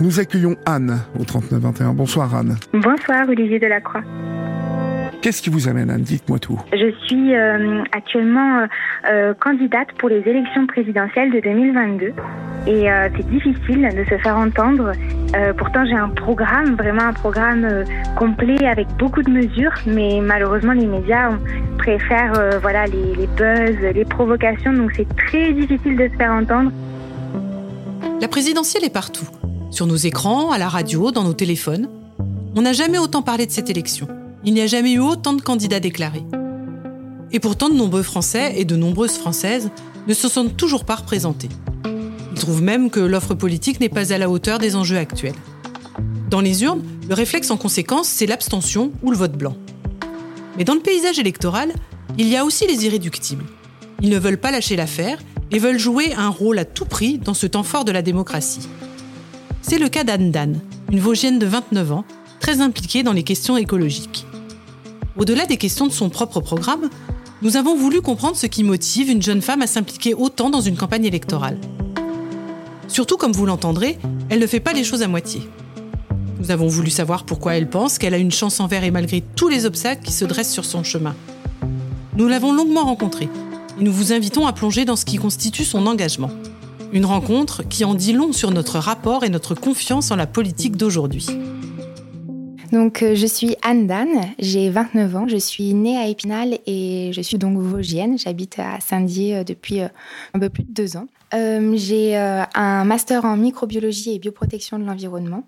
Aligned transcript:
Nous 0.00 0.20
accueillons 0.20 0.54
Anne 0.64 1.00
au 1.18 1.24
3921. 1.24 1.92
Bonsoir 1.92 2.32
Anne. 2.32 2.56
Bonsoir 2.72 3.28
Olivier 3.28 3.58
Delacroix. 3.58 4.02
Qu'est-ce 5.20 5.42
qui 5.42 5.50
vous 5.50 5.68
amène 5.68 5.90
Anne? 5.90 6.02
Dites-moi 6.02 6.38
tout. 6.38 6.60
Je 6.72 6.92
suis 7.04 7.34
euh, 7.34 7.82
actuellement 7.90 8.60
euh, 8.60 8.66
euh, 9.10 9.34
candidate 9.34 9.88
pour 9.98 10.08
les 10.08 10.20
élections 10.20 10.68
présidentielles 10.68 11.32
de 11.32 11.40
2022 11.40 12.12
et 12.68 12.90
euh, 12.90 13.08
c'est 13.16 13.28
difficile 13.28 13.88
de 13.92 14.04
se 14.04 14.16
faire 14.22 14.36
entendre. 14.36 14.92
Euh, 15.34 15.52
pourtant 15.52 15.84
j'ai 15.84 15.96
un 15.96 16.10
programme, 16.10 16.76
vraiment 16.76 17.02
un 17.02 17.12
programme 17.12 17.64
euh, 17.64 17.84
complet 18.16 18.64
avec 18.66 18.86
beaucoup 19.00 19.22
de 19.22 19.30
mesures, 19.30 19.74
mais 19.84 20.20
malheureusement 20.22 20.74
les 20.74 20.86
médias 20.86 21.30
préfèrent 21.78 22.38
euh, 22.38 22.58
voilà 22.60 22.86
les, 22.86 23.16
les 23.16 23.26
buzz, 23.26 23.76
les 23.92 24.04
provocations, 24.04 24.72
donc 24.72 24.92
c'est 24.94 25.08
très 25.16 25.52
difficile 25.52 25.96
de 25.96 26.08
se 26.08 26.16
faire 26.16 26.30
entendre. 26.32 26.70
La 28.20 28.28
présidentielle 28.28 28.84
est 28.84 28.92
partout. 28.94 29.26
Sur 29.70 29.86
nos 29.86 29.96
écrans, 29.96 30.50
à 30.50 30.58
la 30.58 30.68
radio, 30.68 31.10
dans 31.10 31.24
nos 31.24 31.34
téléphones. 31.34 31.88
On 32.56 32.62
n'a 32.62 32.72
jamais 32.72 32.98
autant 32.98 33.20
parlé 33.20 33.46
de 33.46 33.52
cette 33.52 33.68
élection. 33.68 34.08
Il 34.44 34.54
n'y 34.54 34.62
a 34.62 34.66
jamais 34.66 34.92
eu 34.92 35.00
autant 35.00 35.34
de 35.34 35.42
candidats 35.42 35.78
déclarés. 35.78 36.24
Et 37.32 37.38
pourtant, 37.38 37.68
de 37.68 37.74
nombreux 37.74 38.02
Français 38.02 38.54
et 38.56 38.64
de 38.64 38.76
nombreuses 38.76 39.18
Françaises 39.18 39.70
ne 40.06 40.14
se 40.14 40.28
sont 40.28 40.48
toujours 40.48 40.84
pas 40.84 40.96
représentés. 40.96 41.50
Ils 42.32 42.40
trouvent 42.40 42.62
même 42.62 42.88
que 42.88 43.00
l'offre 43.00 43.34
politique 43.34 43.78
n'est 43.78 43.90
pas 43.90 44.12
à 44.12 44.18
la 44.18 44.30
hauteur 44.30 44.58
des 44.58 44.74
enjeux 44.74 44.96
actuels. 44.96 45.34
Dans 46.30 46.40
les 46.40 46.62
urnes, 46.62 46.82
le 47.06 47.14
réflexe 47.14 47.50
en 47.50 47.58
conséquence, 47.58 48.08
c'est 48.08 48.26
l'abstention 48.26 48.90
ou 49.02 49.10
le 49.10 49.18
vote 49.18 49.36
blanc. 49.36 49.56
Mais 50.56 50.64
dans 50.64 50.74
le 50.74 50.80
paysage 50.80 51.18
électoral, 51.18 51.72
il 52.16 52.28
y 52.28 52.36
a 52.36 52.44
aussi 52.44 52.66
les 52.66 52.86
irréductibles. 52.86 53.44
Ils 54.00 54.08
ne 54.08 54.18
veulent 54.18 54.40
pas 54.40 54.50
lâcher 54.50 54.76
l'affaire 54.76 55.18
et 55.50 55.58
veulent 55.58 55.78
jouer 55.78 56.14
un 56.14 56.30
rôle 56.30 56.58
à 56.58 56.64
tout 56.64 56.86
prix 56.86 57.18
dans 57.18 57.34
ce 57.34 57.46
temps 57.46 57.62
fort 57.62 57.84
de 57.84 57.92
la 57.92 58.02
démocratie. 58.02 58.68
C'est 59.68 59.78
le 59.78 59.90
cas 59.90 60.02
d'Anne 60.02 60.30
Dan, 60.30 60.58
une 60.90 60.98
Vosgienne 60.98 61.38
de 61.38 61.44
29 61.44 61.92
ans, 61.92 62.04
très 62.40 62.62
impliquée 62.62 63.02
dans 63.02 63.12
les 63.12 63.22
questions 63.22 63.58
écologiques. 63.58 64.24
Au-delà 65.18 65.44
des 65.44 65.58
questions 65.58 65.86
de 65.86 65.92
son 65.92 66.08
propre 66.08 66.40
programme, 66.40 66.88
nous 67.42 67.58
avons 67.58 67.76
voulu 67.76 68.00
comprendre 68.00 68.34
ce 68.34 68.46
qui 68.46 68.64
motive 68.64 69.10
une 69.10 69.20
jeune 69.20 69.42
femme 69.42 69.60
à 69.60 69.66
s'impliquer 69.66 70.14
autant 70.14 70.48
dans 70.48 70.62
une 70.62 70.78
campagne 70.78 71.04
électorale. 71.04 71.58
Surtout, 72.88 73.18
comme 73.18 73.32
vous 73.32 73.44
l'entendrez, 73.44 73.98
elle 74.30 74.38
ne 74.38 74.46
fait 74.46 74.58
pas 74.58 74.72
les 74.72 74.84
choses 74.84 75.02
à 75.02 75.06
moitié. 75.06 75.42
Nous 76.40 76.50
avons 76.50 76.68
voulu 76.68 76.88
savoir 76.88 77.24
pourquoi 77.24 77.54
elle 77.54 77.68
pense 77.68 77.98
qu'elle 77.98 78.14
a 78.14 78.18
une 78.18 78.32
chance 78.32 78.60
envers 78.60 78.84
et 78.84 78.90
malgré 78.90 79.20
tous 79.20 79.50
les 79.50 79.66
obstacles 79.66 80.02
qui 80.02 80.12
se 80.12 80.24
dressent 80.24 80.50
sur 80.50 80.64
son 80.64 80.82
chemin. 80.82 81.14
Nous 82.16 82.26
l'avons 82.26 82.54
longuement 82.54 82.84
rencontrée 82.84 83.28
et 83.78 83.84
nous 83.84 83.92
vous 83.92 84.14
invitons 84.14 84.46
à 84.46 84.54
plonger 84.54 84.86
dans 84.86 84.96
ce 84.96 85.04
qui 85.04 85.18
constitue 85.18 85.66
son 85.66 85.86
engagement. 85.86 86.30
Une 86.92 87.04
rencontre 87.04 87.62
qui 87.68 87.84
en 87.84 87.94
dit 87.94 88.12
long 88.12 88.32
sur 88.32 88.50
notre 88.50 88.78
rapport 88.78 89.24
et 89.24 89.28
notre 89.28 89.54
confiance 89.54 90.10
en 90.10 90.16
la 90.16 90.26
politique 90.26 90.76
d'aujourd'hui. 90.76 91.26
Donc, 92.72 93.02
euh, 93.02 93.14
je 93.14 93.26
suis 93.26 93.56
Anne 93.62 93.86
Dan, 93.86 94.08
j'ai 94.38 94.68
29 94.68 95.16
ans, 95.16 95.28
je 95.28 95.36
suis 95.36 95.72
née 95.74 95.96
à 95.96 96.06
Épinal 96.06 96.58
et 96.66 97.10
je 97.14 97.20
suis 97.20 97.38
donc 97.38 97.58
vosgienne. 97.58 98.18
J'habite 98.18 98.58
à 98.58 98.80
Saint-Dié 98.80 99.36
euh, 99.36 99.44
depuis 99.44 99.80
euh, 99.80 99.88
un 100.34 100.38
peu 100.38 100.48
plus 100.48 100.64
de 100.64 100.72
deux 100.72 100.96
ans. 100.96 101.06
J'ai 101.32 102.16
un 102.16 102.84
master 102.84 103.26
en 103.26 103.36
microbiologie 103.36 104.14
et 104.14 104.18
bioprotection 104.18 104.78
de 104.78 104.84
l'environnement 104.84 105.44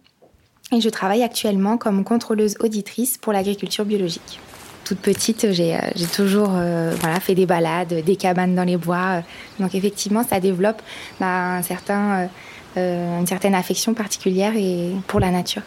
et 0.73 0.81
je 0.83 0.89
travaille 0.91 1.23
actuellement 1.23 1.79
comme 1.79 2.05
contrôleuse 2.05 2.57
auditrice 2.61 3.17
pour 3.17 3.33
l'agriculture 3.33 3.87
biologique. 3.87 4.41
Toute 4.91 4.99
petite, 4.99 5.53
j'ai 5.53 5.77
euh, 5.77 5.79
toujours 6.13 6.51
euh, 6.53 6.91
fait 7.21 7.37
des 7.37 7.47
balades, 7.47 8.03
des 8.05 8.17
cabanes 8.17 8.57
dans 8.57 8.65
les 8.65 8.77
bois. 8.77 9.23
Donc, 9.61 9.77
effectivement, 9.77 10.25
ça 10.29 10.41
développe 10.41 10.83
bah, 11.21 11.59
un 11.59 11.63
certain, 11.63 12.29
euh, 12.77 13.21
une 13.21 13.27
certaine 13.29 13.55
affection 13.55 13.95
particulière 13.95 14.53
et, 14.57 14.91
pour 15.07 15.21
la 15.21 15.31
nature. 15.31 15.63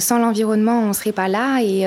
Sans 0.00 0.18
l'environnement, 0.18 0.80
on 0.80 0.92
serait 0.92 1.12
pas 1.12 1.28
là 1.28 1.60
et, 1.62 1.86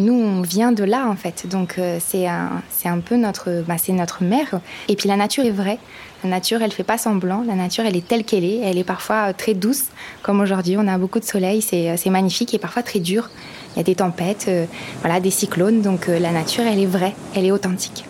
nous, 0.00 0.14
on 0.14 0.42
vient 0.42 0.72
de 0.72 0.82
là 0.82 1.06
en 1.06 1.14
fait. 1.14 1.46
Donc 1.48 1.78
c'est 2.00 2.26
un, 2.26 2.60
un 2.84 2.98
peu 2.98 3.14
notre, 3.14 3.62
bah, 3.68 3.76
c'est 3.78 3.92
notre 3.92 4.24
mère. 4.24 4.58
Et 4.88 4.96
puis 4.96 5.08
la 5.08 5.14
nature 5.14 5.44
est 5.44 5.52
vraie. 5.52 5.78
La 6.24 6.30
nature, 6.30 6.60
elle 6.60 6.72
fait 6.72 6.82
pas 6.82 6.98
semblant. 6.98 7.44
La 7.46 7.54
nature, 7.54 7.84
elle 7.86 7.96
est 7.96 8.04
telle 8.04 8.24
qu'elle 8.24 8.44
est. 8.44 8.58
Elle 8.64 8.78
est 8.78 8.84
parfois 8.84 9.32
très 9.32 9.54
douce, 9.54 9.84
comme 10.24 10.40
aujourd'hui. 10.40 10.74
On 10.76 10.88
a 10.88 10.98
beaucoup 10.98 11.20
de 11.20 11.24
soleil, 11.24 11.62
c'est 11.62 12.10
magnifique 12.10 12.52
et 12.52 12.58
parfois 12.58 12.82
très 12.82 12.98
dur. 12.98 13.30
Il 13.74 13.78
y 13.78 13.80
a 13.80 13.84
des 13.84 13.94
tempêtes, 13.94 14.46
euh, 14.48 14.66
voilà, 15.00 15.20
des 15.20 15.30
cyclones. 15.30 15.80
Donc 15.80 16.08
euh, 16.08 16.18
la 16.18 16.32
nature, 16.32 16.64
elle 16.66 16.80
est 16.80 16.86
vraie, 16.86 17.14
elle 17.34 17.44
est 17.44 17.52
authentique. 17.52 18.04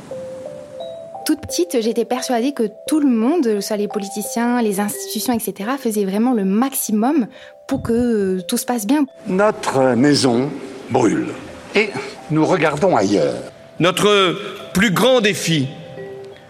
Toute 1.26 1.40
petite, 1.42 1.80
j'étais 1.80 2.04
persuadée 2.04 2.52
que 2.52 2.64
tout 2.86 2.98
le 2.98 3.08
monde, 3.08 3.44
que 3.44 3.60
ce 3.60 3.68
soit 3.68 3.76
les 3.76 3.88
politiciens, 3.88 4.62
les 4.62 4.80
institutions, 4.80 5.32
etc., 5.32 5.70
faisaient 5.78 6.04
vraiment 6.04 6.32
le 6.32 6.44
maximum 6.44 7.26
pour 7.68 7.82
que 7.82 7.92
euh, 7.92 8.42
tout 8.42 8.56
se 8.56 8.64
passe 8.64 8.86
bien. 8.86 9.04
Notre 9.26 9.94
maison 9.94 10.50
brûle. 10.90 11.28
Et 11.74 11.90
nous 12.30 12.44
regardons 12.44 12.96
ailleurs. 12.96 13.34
Notre 13.78 14.36
plus 14.72 14.90
grand 14.90 15.20
défi, 15.20 15.68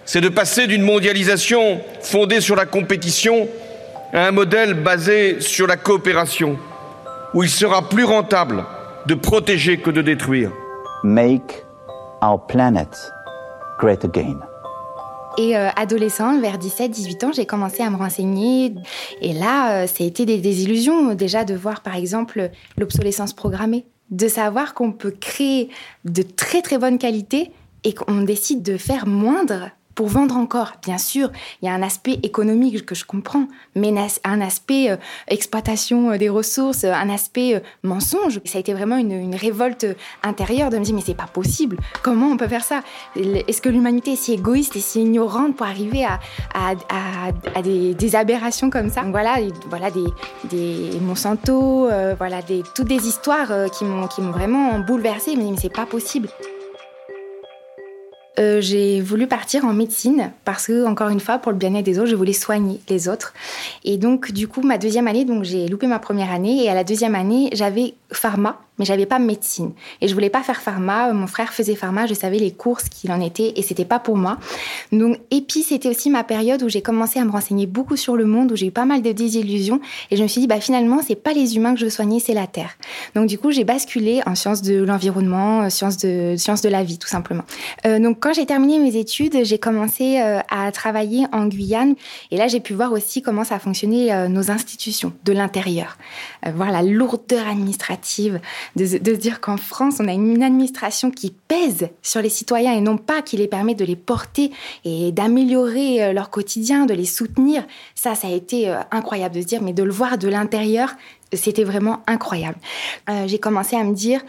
c'est 0.06 0.20
de 0.20 0.28
passer 0.28 0.66
d'une 0.66 0.82
mondialisation 0.82 1.80
fondée 2.00 2.40
sur 2.40 2.56
la 2.56 2.64
compétition 2.64 3.48
à 4.12 4.26
un 4.28 4.30
modèle 4.30 4.74
basé 4.74 5.40
sur 5.40 5.66
la 5.66 5.76
coopération, 5.76 6.58
où 7.34 7.42
il 7.42 7.50
sera 7.50 7.88
plus 7.88 8.04
rentable 8.04 8.64
de 9.06 9.14
protéger 9.14 9.78
que 9.78 9.90
de 9.90 10.02
détruire. 10.02 10.52
Make 11.02 11.64
our 12.22 12.46
planet 12.46 13.12
great 13.78 14.04
again. 14.04 14.38
Et 15.38 15.56
euh, 15.56 15.70
adolescente, 15.76 16.40
vers 16.40 16.58
17-18 16.58 17.24
ans, 17.24 17.32
j'ai 17.32 17.46
commencé 17.46 17.82
à 17.82 17.90
me 17.90 17.96
renseigner. 17.96 18.74
Et 19.22 19.32
là, 19.32 19.82
euh, 19.82 19.86
ça 19.86 20.04
a 20.04 20.06
été 20.06 20.26
des 20.26 20.38
désillusions 20.38 21.14
déjà 21.14 21.44
de 21.44 21.54
voir, 21.54 21.82
par 21.82 21.96
exemple, 21.96 22.50
l'obsolescence 22.76 23.32
programmée. 23.32 23.86
De 24.10 24.26
savoir 24.28 24.74
qu'on 24.74 24.92
peut 24.92 25.12
créer 25.12 25.70
de 26.04 26.22
très 26.22 26.62
très 26.62 26.78
bonne 26.78 26.98
qualité 26.98 27.52
et 27.84 27.94
qu'on 27.94 28.22
décide 28.22 28.62
de 28.62 28.76
faire 28.76 29.06
moindre 29.06 29.70
pour 30.00 30.08
vendre 30.08 30.38
encore. 30.38 30.72
Bien 30.82 30.96
sûr, 30.96 31.30
il 31.60 31.66
y 31.66 31.68
a 31.68 31.74
un 31.74 31.82
aspect 31.82 32.20
économique 32.22 32.86
que 32.86 32.94
je 32.94 33.04
comprends, 33.04 33.44
mais 33.74 33.92
un 34.24 34.40
aspect 34.40 34.90
euh, 34.90 34.96
exploitation 35.28 36.12
euh, 36.12 36.16
des 36.16 36.30
ressources, 36.30 36.84
un 36.84 37.10
aspect 37.10 37.56
euh, 37.56 37.60
mensonge. 37.82 38.40
Ça 38.46 38.56
a 38.56 38.60
été 38.62 38.72
vraiment 38.72 38.96
une, 38.96 39.34
révolte 39.34 39.84
intérieure 40.22 40.70
de 40.70 40.78
me 40.78 40.84
dire 40.84 40.94
mais 40.94 41.02
c'est 41.04 41.12
pas 41.12 41.26
possible. 41.26 41.76
Comment 42.02 42.28
on 42.28 42.38
peut 42.38 42.48
faire 42.48 42.64
ça? 42.64 42.80
Est-ce 43.14 43.60
que 43.60 43.68
l'humanité 43.68 44.12
est 44.12 44.16
si 44.16 44.32
égoïste 44.32 44.74
et 44.74 44.80
si 44.80 45.02
ignorante 45.02 45.54
pour 45.54 45.66
arriver 45.66 46.06
à, 46.06 47.62
des, 47.62 48.16
aberrations 48.16 48.70
comme 48.70 48.88
ça? 48.88 49.02
Voilà, 49.02 49.36
voilà 49.68 49.90
des, 49.90 50.98
Monsanto, 51.02 51.88
euh, 51.88 52.14
voilà 52.16 52.40
des, 52.40 52.62
toutes 52.74 52.88
des 52.88 53.06
histoires 53.06 53.50
euh, 53.50 53.68
qui 53.68 53.84
m'ont 53.84 54.08
vraiment 54.30 54.78
bouleversée. 54.78 55.36
Mais 55.36 55.44
c'est 55.58 55.68
pas 55.68 55.84
possible. 55.84 56.30
Euh, 58.40 58.60
j'ai 58.60 59.00
voulu 59.00 59.26
partir 59.26 59.64
en 59.64 59.72
médecine 59.72 60.32
parce 60.44 60.66
que, 60.66 60.86
encore 60.86 61.08
une 61.08 61.20
fois, 61.20 61.38
pour 61.38 61.52
le 61.52 61.58
bien-être 61.58 61.84
des 61.84 61.98
autres, 61.98 62.08
je 62.08 62.16
voulais 62.16 62.32
soigner 62.32 62.80
les 62.88 63.08
autres. 63.08 63.34
Et 63.84 63.98
donc, 63.98 64.32
du 64.32 64.48
coup, 64.48 64.62
ma 64.62 64.78
deuxième 64.78 65.08
année, 65.08 65.24
donc 65.24 65.44
j'ai 65.44 65.68
loupé 65.68 65.86
ma 65.86 65.98
première 65.98 66.30
année 66.30 66.64
et 66.64 66.70
à 66.70 66.74
la 66.74 66.84
deuxième 66.84 67.14
année, 67.14 67.50
j'avais 67.52 67.94
pharma 68.12 68.60
mais 68.80 68.84
j'avais 68.84 69.06
pas 69.06 69.20
médecine 69.20 69.72
et 70.00 70.08
je 70.08 70.14
voulais 70.14 70.30
pas 70.30 70.42
faire 70.42 70.60
pharma. 70.60 71.12
Mon 71.12 71.28
frère 71.28 71.52
faisait 71.52 71.76
pharma, 71.76 72.06
je 72.06 72.14
savais 72.14 72.38
les 72.38 72.50
courses 72.50 72.88
qu'il 72.88 73.12
en 73.12 73.20
était 73.20 73.52
et 73.54 73.62
c'était 73.62 73.84
pas 73.84 74.00
pour 74.00 74.16
moi. 74.16 74.38
Donc 74.90 75.18
et 75.30 75.42
puis 75.42 75.62
c'était 75.62 75.88
aussi 75.88 76.10
ma 76.10 76.24
période 76.24 76.62
où 76.64 76.68
j'ai 76.68 76.82
commencé 76.82 77.20
à 77.20 77.24
me 77.24 77.30
renseigner 77.30 77.66
beaucoup 77.66 77.96
sur 77.96 78.16
le 78.16 78.24
monde, 78.24 78.50
où 78.50 78.56
j'ai 78.56 78.66
eu 78.66 78.72
pas 78.72 78.86
mal 78.86 79.02
de 79.02 79.12
désillusions 79.12 79.80
et 80.10 80.16
je 80.16 80.22
me 80.22 80.28
suis 80.28 80.40
dit 80.40 80.46
bah 80.48 80.60
finalement 80.60 81.00
c'est 81.06 81.14
pas 81.14 81.32
les 81.32 81.56
humains 81.56 81.74
que 81.74 81.80
je 81.80 81.84
veux 81.84 81.90
soigner, 81.90 82.18
c'est 82.18 82.34
la 82.34 82.48
terre. 82.48 82.76
Donc 83.14 83.28
du 83.28 83.38
coup 83.38 83.52
j'ai 83.52 83.64
basculé 83.64 84.22
en 84.26 84.34
sciences 84.34 84.62
de 84.62 84.82
l'environnement, 84.82 85.70
sciences 85.70 85.98
de 85.98 86.34
sciences 86.36 86.62
de 86.62 86.68
la 86.68 86.82
vie 86.82 86.98
tout 86.98 87.08
simplement. 87.08 87.44
Euh, 87.86 88.00
donc 88.00 88.18
quand 88.18 88.32
j'ai 88.32 88.46
terminé 88.46 88.78
mes 88.78 88.96
études, 88.96 89.44
j'ai 89.44 89.58
commencé 89.58 90.18
euh, 90.20 90.40
à 90.48 90.72
travailler 90.72 91.26
en 91.32 91.46
Guyane 91.46 91.94
et 92.30 92.36
là 92.36 92.48
j'ai 92.48 92.60
pu 92.60 92.72
voir 92.72 92.92
aussi 92.92 93.22
comment 93.22 93.44
ça 93.44 93.58
fonctionnait 93.58 94.12
euh, 94.12 94.28
nos 94.28 94.50
institutions 94.50 95.12
de 95.24 95.32
l'intérieur, 95.32 95.98
euh, 96.46 96.50
voir 96.52 96.70
la 96.70 96.82
lourdeur 96.82 97.46
administrative 97.46 98.40
de, 98.76 98.86
se 98.86 98.96
dire 98.96 99.40
qu'en 99.40 99.56
France, 99.56 99.96
on 100.00 100.08
a 100.08 100.12
une 100.12 100.42
administration 100.42 101.10
qui 101.10 101.34
pèse 101.48 101.88
sur 102.02 102.22
les 102.22 102.28
citoyens 102.28 102.72
et 102.72 102.80
non 102.80 102.96
pas 102.96 103.22
qui 103.22 103.36
les 103.36 103.48
permet 103.48 103.74
de 103.74 103.84
les 103.84 103.96
porter 103.96 104.50
et 104.84 105.12
d'améliorer 105.12 106.02
euh, 106.02 106.12
leur 106.12 106.30
quotidien, 106.30 106.86
de 106.86 106.94
les 106.94 107.04
soutenir. 107.04 107.64
Ça, 107.94 108.14
ça 108.14 108.28
a 108.28 108.30
été 108.30 108.68
euh, 108.68 108.76
incroyable 108.90 109.34
de 109.34 109.40
se 109.40 109.46
dire, 109.46 109.62
mais 109.62 109.72
de 109.72 109.82
le 109.82 109.92
voir 109.92 110.18
de 110.18 110.28
l'intérieur, 110.28 110.90
c'était 111.32 111.64
vraiment 111.64 112.00
incroyable. 112.06 112.58
Euh, 113.08 113.26
j'ai 113.26 113.38
commencé 113.38 113.76
à 113.76 113.84
me 113.84 113.94
dire, 113.94 114.20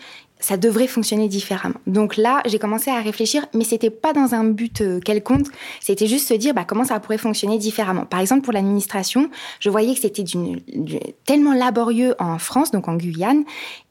ça 0.42 0.58
devrait 0.58 0.88
fonctionner 0.88 1.28
différemment. 1.28 1.76
Donc 1.88 2.18
là, 2.18 2.42
j'ai 2.46 2.60
commencé 2.60 2.92
à 2.92 3.00
réfléchir, 3.00 3.46
mais 3.54 3.64
c'était 3.64 3.90
pas 3.90 4.12
dans 4.12 4.34
un 4.34 4.44
but 4.44 4.82
euh, 4.82 5.00
quelconque. 5.00 5.48
C'était 5.80 6.08
juste 6.08 6.28
se 6.28 6.34
dire, 6.34 6.54
bah, 6.54 6.66
comment 6.68 6.84
ça 6.84 7.00
pourrait 7.00 7.18
fonctionner 7.18 7.58
différemment. 7.58 8.06
Par 8.06 8.20
exemple, 8.20 8.42
pour 8.42 8.54
l'administration, 8.54 9.30
je 9.60 9.70
voyais 9.70 9.94
que 9.94 10.02
c'était 10.02 10.26
tellement 11.26 11.54
laborieux 11.54 12.16
en 12.20 12.38
France, 12.40 12.72
donc 12.72 12.88
en 12.88 12.96
Guyane, 12.96 13.44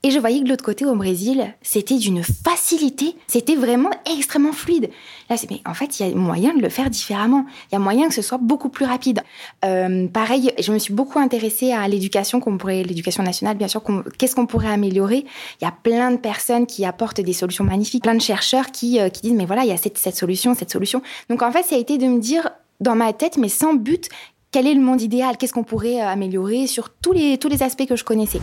et 0.03 0.11
je 0.11 0.19
voyais 0.19 0.41
que 0.41 0.45
de 0.45 0.51
l'autre 0.51 0.65
côté, 0.65 0.85
au 0.85 0.95
Brésil, 0.95 1.55
c'était 1.63 1.99
d'une 1.99 2.23
facilité. 2.23 3.15
C'était 3.27 3.55
vraiment 3.55 3.91
extrêmement 4.11 4.53
fluide. 4.53 4.91
Là, 5.29 5.37
c'est, 5.37 5.51
mais 5.51 5.61
en 5.67 5.75
fait, 5.75 6.01
il 6.01 6.09
y 6.09 6.13
a 6.13 6.15
moyen 6.15 6.55
de 6.55 6.61
le 6.61 6.69
faire 6.69 6.91
différemment. 6.91 7.45
Il 7.71 7.75
y 7.75 7.77
a 7.77 7.79
moyen 7.79 8.09
que 8.09 8.15
ce 8.15 8.23
soit 8.23 8.39
beaucoup 8.39 8.71
plus 8.71 8.87
rapide. 8.87 9.23
Euh, 9.65 10.09
pareil, 10.09 10.53
je 10.59 10.73
me 10.73 10.79
suis 10.79 10.95
beaucoup 10.95 11.19
intéressée 11.19 11.73
à 11.73 11.87
l'éducation, 11.87 12.41
qu'on 12.41 12.57
pourrait, 12.59 12.83
l'éducation 12.83 13.23
nationale, 13.23 13.57
bien 13.57 13.69
sûr. 13.69 13.83
Qu'est-ce 14.19 14.35
qu'on 14.35 14.47
pourrait 14.47 14.73
améliorer 14.73 15.27
Il 15.61 15.65
y 15.65 15.69
a 15.69 15.73
plein 15.73 16.11
de 16.11 16.17
personnes 16.17 16.40
qui 16.67 16.85
apportent 16.85 17.21
des 17.21 17.33
solutions 17.33 17.65
magnifiques, 17.65 18.03
plein 18.03 18.15
de 18.15 18.21
chercheurs 18.21 18.71
qui, 18.71 19.01
euh, 19.01 19.09
qui 19.09 19.23
disent, 19.23 19.35
mais 19.35 19.47
voilà, 19.47 19.63
il 19.63 19.69
y 19.69 19.73
a 19.73 19.77
cette, 19.77 19.99
cette 19.99 20.17
solution, 20.17 20.55
cette 20.55 20.71
solution. 20.71 21.03
Donc, 21.29 21.43
en 21.43 21.53
fait, 21.53 21.63
ça 21.63 21.77
a 21.77 21.79
été 21.79 21.99
de 21.99 22.07
me 22.07 22.19
dire, 22.19 22.49
dans 22.81 22.95
ma 22.95 23.13
tête, 23.13 23.37
mais 23.37 23.49
sans 23.49 23.75
but, 23.75 24.09
quel 24.51 24.67
est 24.67 24.75
le 24.75 24.81
monde 24.81 25.01
idéal? 25.01 25.37
Qu'est-ce 25.37 25.53
qu'on 25.53 25.65
pourrait 25.65 26.01
euh, 26.01 26.07
améliorer 26.09 26.67
sur 26.67 26.91
tous 26.91 27.13
les, 27.13 27.39
tous 27.39 27.49
les 27.49 27.63
aspects 27.63 27.87
que 27.87 27.97
je 27.97 28.05
connaissais? 28.05 28.41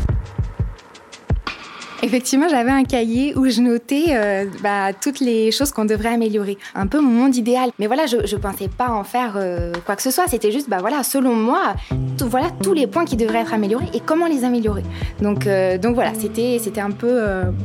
Effectivement, 2.04 2.48
j'avais 2.48 2.72
un 2.72 2.84
cahier 2.84 3.36
où 3.36 3.50
je 3.50 3.60
notais 3.60 4.06
euh, 4.10 4.46
bah, 4.62 4.94
toutes 4.94 5.20
les 5.20 5.52
choses 5.52 5.72
qu'on 5.72 5.86
devrait 5.86 6.14
améliorer. 6.14 6.58
Un 6.76 6.86
peu 6.88 7.00
mon 7.00 7.10
monde 7.10 7.36
idéal. 7.36 7.72
Mais 7.80 7.88
voilà, 7.88 8.06
je 8.06 8.18
ne 8.18 8.42
pensais 8.42 8.68
pas 8.68 8.90
en 8.90 9.04
faire 9.04 9.34
euh, 9.36 9.74
quoi 9.86 9.96
que 9.96 10.04
ce 10.04 10.12
soit. 10.12 10.28
C'était 10.28 10.52
juste, 10.52 10.70
bah 10.70 10.78
voilà, 10.80 11.04
selon 11.04 11.34
moi, 11.34 11.74
voilà 12.20 12.50
tous 12.62 12.74
les 12.74 12.86
points 12.86 13.06
qui 13.06 13.16
devraient 13.16 13.40
être 13.40 13.54
améliorés 13.54 13.90
et 13.94 14.00
comment 14.00 14.28
les 14.28 14.44
améliorer. 14.44 14.84
Donc, 15.22 15.48
euh, 15.48 15.78
voilà, 15.94 16.12
c'était, 16.14 16.60
un 16.80 16.92
peu 16.92 17.20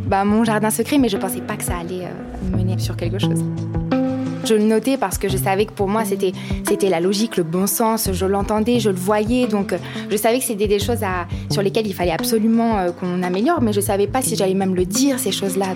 bah, 0.06 0.25
mon 0.25 0.44
jardin 0.44 0.70
secret, 0.70 0.96
mais 0.96 1.08
je 1.08 1.19
pensais 1.19 1.40
pas 1.40 1.56
que 1.56 1.64
ça 1.64 1.75
allait 1.81 2.08
mener 2.56 2.78
sur 2.78 2.96
quelque 2.96 3.19
chose. 3.19 3.44
Je 4.44 4.54
le 4.54 4.62
notais 4.62 4.96
parce 4.96 5.18
que 5.18 5.28
je 5.28 5.36
savais 5.36 5.66
que 5.66 5.72
pour 5.72 5.88
moi, 5.88 6.04
c'était, 6.04 6.32
c'était 6.68 6.88
la 6.88 7.00
logique, 7.00 7.36
le 7.36 7.44
bon 7.44 7.66
sens. 7.66 8.10
Je 8.12 8.26
l'entendais, 8.26 8.80
je 8.80 8.90
le 8.90 8.96
voyais. 8.96 9.46
Donc, 9.46 9.74
je 10.10 10.16
savais 10.16 10.38
que 10.38 10.44
c'était 10.44 10.68
des 10.68 10.78
choses 10.78 11.00
sur 11.50 11.62
lesquelles 11.62 11.86
il 11.86 11.94
fallait 11.94 12.12
absolument 12.12 12.78
euh, 12.78 12.90
qu'on 12.90 13.22
améliore, 13.22 13.60
mais 13.62 13.72
je 13.72 13.80
savais 13.80 14.06
pas 14.06 14.22
si 14.22 14.36
j'allais 14.36 14.54
même 14.54 14.74
le 14.74 14.84
dire, 14.84 15.18
ces 15.18 15.32
choses-là. 15.32 15.74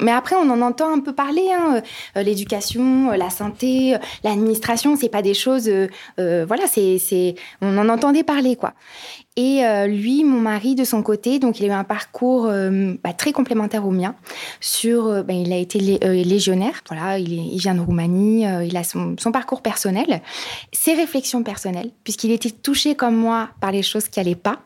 Mais 0.00 0.12
après, 0.12 0.36
on 0.36 0.48
en 0.50 0.60
entend 0.60 0.92
un 0.92 1.00
peu 1.00 1.14
parler. 1.14 1.46
Hein. 1.52 1.82
Euh, 2.16 2.22
l'éducation, 2.22 3.10
euh, 3.10 3.16
la 3.16 3.30
santé, 3.30 3.96
l'administration, 4.24 4.96
c'est 4.96 5.08
pas 5.08 5.22
des 5.22 5.34
choses. 5.34 5.70
voilà, 6.16 6.66
c'est, 6.66 7.34
on 7.60 7.76
en 7.78 7.88
entendait 7.88 8.24
parler, 8.24 8.56
quoi. 8.56 8.74
Et 9.38 9.64
euh, 9.64 9.86
lui, 9.86 10.24
mon 10.24 10.40
mari, 10.40 10.74
de 10.74 10.82
son 10.82 11.00
côté, 11.00 11.38
donc 11.38 11.60
il 11.60 11.66
a 11.66 11.68
eu 11.68 11.70
un 11.78 11.84
parcours 11.84 12.46
euh, 12.46 12.94
bah, 13.04 13.12
très 13.12 13.30
complémentaire 13.30 13.86
au 13.86 13.92
mien. 13.92 14.16
Sur, 14.58 15.06
euh, 15.06 15.22
bah, 15.22 15.32
il 15.32 15.52
a 15.52 15.56
été 15.56 15.78
légionnaire. 15.78 16.82
Voilà, 16.88 17.20
il, 17.20 17.56
vient 17.56 17.76
de 17.76 17.80
Roumanie. 17.80 18.42
il 18.66 18.76
a 18.76 18.82
son, 18.82 19.14
son, 19.16 19.30
parcours 19.30 19.62
personnel, 19.62 20.22
ses 20.72 20.94
réflexions 20.94 21.44
personnelles, 21.44 21.92
puisqu'il 22.02 22.32
était 22.32 22.50
touché 22.50 22.96
comme 22.96 23.14
moi 23.14 23.50
par 23.60 23.70
les 23.70 23.84
choses 23.84 24.08
qui 24.08 24.18
allaient 24.18 24.34
pas. 24.34 24.58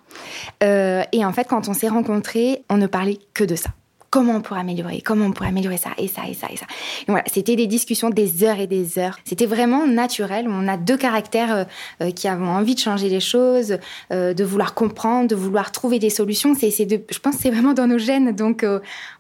et 0.63 1.23
en 1.23 1.33
fait, 1.35 1.45
quand 1.45 1.69
on 1.69 1.75
s'est 1.75 1.89
rencontrés, 1.89 2.65
on 2.71 2.79
ne 2.79 2.87
parlait 2.87 3.19
que 3.35 3.45
de 3.45 3.57
ça 3.57 3.71
comment 4.13 4.37
on 4.37 4.41
pourrait 4.43 4.61
améliorer, 4.61 5.01
comment 5.01 5.25
on 5.25 5.33
pourrait 5.33 5.49
améliorer 5.49 5.79
ça 5.79 5.89
et 5.97 6.07
ça 6.07 6.21
et 6.29 6.35
ça 6.35 6.47
et 6.53 6.57
ça. 6.57 6.67
Et 7.01 7.05
voilà, 7.09 7.25
c'était 7.33 7.57
des 7.57 7.67
discussions 7.67 8.11
des 8.11 8.45
heures 8.45 8.61
et 8.61 8.67
des 8.67 8.99
heures. 8.99 9.19
C'était 9.25 9.47
vraiment 9.47 9.87
naturel. 9.87 10.47
On 10.51 10.69
a 10.69 10.77
deux 10.77 10.99
caractères 10.99 11.57
euh, 11.57 11.65
euh, 12.03 12.11
qui 12.11 12.29
avons 12.29 12.49
envie 12.49 12.75
de 12.75 12.81
changer 12.81 13.09
les 13.09 13.21
choses, 13.21 13.79
euh, 14.13 14.35
de 14.35 14.45
vouloir 14.45 14.75
comprendre, 14.75 15.29
de 15.29 15.35
vouloir 15.35 15.73
trouver 15.73 15.99
des 15.99 16.11
solutions. 16.11 16.55
C'est, 16.55 16.71
je 16.71 17.19
pense 17.21 17.37
que 17.37 17.43
c'est 17.43 17.51
vraiment 17.51 17.73
dans 17.73 17.87
nos 17.87 17.97
gènes, 17.97 18.33
donc 18.33 18.67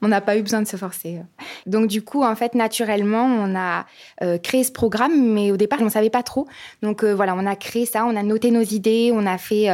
on 0.02 0.08
n'a 0.08 0.20
pas 0.20 0.36
eu 0.36 0.42
besoin 0.42 0.60
de 0.60 0.68
se 0.68 0.76
forcer. 0.76 1.20
Donc 1.64 1.86
du 1.86 2.02
coup, 2.02 2.22
en 2.22 2.36
fait, 2.36 2.54
naturellement, 2.54 3.24
on 3.24 3.56
a 3.56 3.86
créé 4.42 4.62
ce 4.62 4.72
programme, 4.72 5.32
mais 5.32 5.52
au 5.52 5.56
départ, 5.56 5.78
on 5.80 5.86
ne 5.86 5.90
savait 5.90 6.10
pas 6.10 6.22
trop. 6.22 6.46
Donc 6.82 7.02
voilà, 7.02 7.34
on 7.34 7.46
a 7.46 7.56
créé 7.56 7.86
ça, 7.86 8.04
on 8.04 8.14
a 8.14 8.22
noté 8.22 8.50
nos 8.50 8.60
idées, 8.62 9.10
on 9.14 9.24
a 9.24 9.38
fait 9.38 9.70